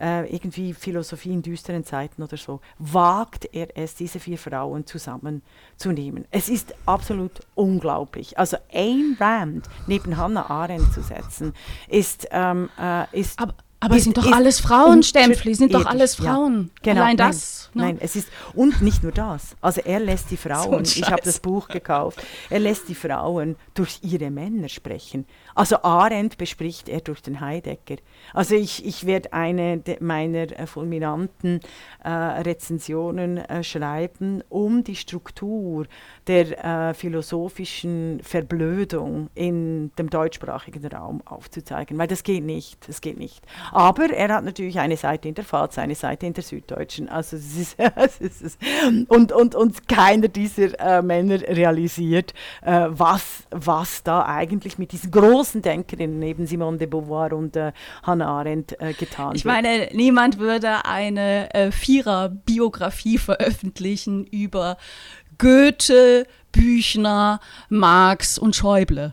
[0.00, 6.26] äh, irgendwie Philosophie in düsteren Zeiten oder so, wagt er es, diese vier Frauen zusammenzunehmen.
[6.30, 8.38] Es ist absolut unglaublich.
[8.38, 11.52] Also Ayn Rand neben Hannah Arendt zu setzen,
[11.88, 13.54] ist, ähm, äh, ist Aber,
[13.84, 16.24] aber es sind doch alles Frauen, Stempfli, sind doch alles ja.
[16.24, 16.70] Frauen.
[16.82, 17.70] Genau, Allein nein, das.
[17.74, 17.82] ne?
[17.82, 19.56] Nein, es ist und nicht nur das.
[19.60, 23.56] Also er lässt die Frauen, ein ich habe das Buch gekauft, er lässt die Frauen
[23.74, 25.26] durch ihre Männer sprechen.
[25.54, 27.96] Also Arendt bespricht er durch den Heidegger.
[28.32, 31.60] Also ich, ich werde eine meiner äh, fulminanten
[32.02, 35.86] äh, Rezensionen äh, schreiben, um die Struktur
[36.26, 43.18] der äh, philosophischen Verblödung in dem deutschsprachigen Raum aufzuzeigen, weil das geht nicht, das geht
[43.18, 43.44] nicht.
[43.70, 47.36] Aber er hat natürlich eine Seite in der Pfalz, eine Seite in der Süddeutschen, also
[47.36, 47.76] es ist,
[48.20, 48.58] es ist
[49.08, 55.10] und, und, und keiner dieser äh, Männer realisiert, äh, was, was da eigentlich mit diesen
[55.10, 57.72] großen Denkerinnen, neben Simone de Beauvoir und äh,
[58.02, 59.54] Hannah Arendt, äh, getan Ich wird.
[59.54, 64.76] meine, niemand würde eine äh, Vierer-Biografie veröffentlichen über
[65.38, 69.12] Goethe, Büchner, Marx und Schäuble.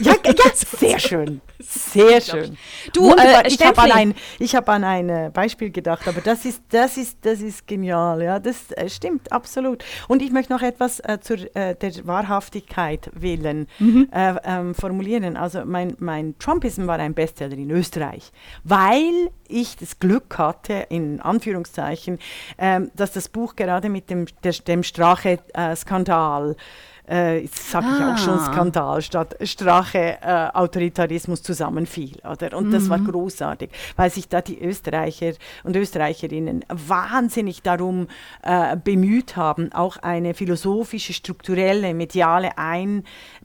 [0.00, 1.40] Ja, ja, sehr schön.
[1.60, 2.56] Sehr schön.
[2.92, 6.44] Du, äh, ich habe an, ein, ich hab an ein äh, Beispiel gedacht, aber das
[6.44, 8.22] ist, das ist, das ist genial.
[8.22, 9.84] Ja, das äh, stimmt absolut.
[10.08, 15.36] Und ich möchte noch etwas äh, zur äh, der Wahrhaftigkeit willen äh, ähm, formulieren.
[15.36, 18.32] Also mein, mein Trumpism war ein Bestseller in Österreich,
[18.64, 22.18] weil ich das Glück hatte, in Anführungszeichen,
[22.58, 26.56] ähm, dass das Buch gerade mit dem, der, dem Strache-Skandal
[27.08, 28.52] äh, jetzt sage ich auch schon Ah.
[28.52, 32.56] Skandal statt Strache äh, Autoritarismus zusammenfiel, oder?
[32.56, 35.32] Und das war großartig, weil sich da die Österreicher
[35.64, 38.08] und Österreicherinnen wahnsinnig darum
[38.42, 42.56] äh, bemüht haben, auch eine philosophische, strukturelle, mediale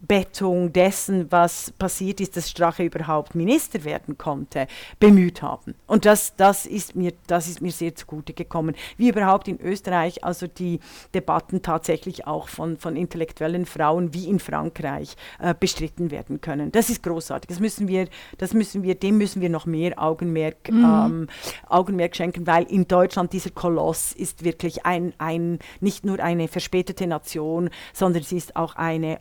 [0.01, 4.67] Einbettung dessen, was passiert ist, dass Strache überhaupt Minister werden konnte,
[4.99, 5.75] bemüht haben.
[5.87, 10.23] Und das, das, ist mir, das ist mir sehr zugute gekommen, wie überhaupt in Österreich
[10.23, 10.79] also die
[11.13, 16.71] Debatten tatsächlich auch von, von intellektuellen Frauen wie in Frankreich äh, bestritten werden können.
[16.71, 17.47] Das ist großartig.
[17.47, 21.27] Das müssen wir, das müssen wir, dem müssen wir noch mehr Augenmerk, ähm,
[21.69, 27.07] Augenmerk schenken, weil in Deutschland dieser Koloss ist wirklich ein, ein, nicht nur eine verspätete
[27.07, 29.19] Nation, sondern sie ist auch eine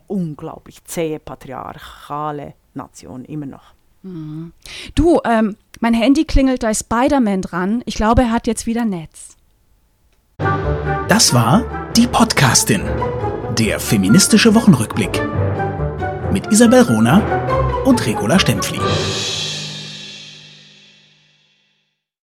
[0.71, 3.73] unglaublich zähe, patriarchale Nation, immer noch.
[4.95, 7.83] Du, ähm, mein Handy klingelt, da ist Spider-Man dran.
[7.85, 9.35] Ich glaube, er hat jetzt wieder Netz.
[11.07, 11.63] Das war
[11.95, 12.81] die Podcastin,
[13.59, 15.21] der feministische Wochenrückblick
[16.31, 17.21] mit Isabel Rona
[17.85, 18.79] und Regula Stempfli.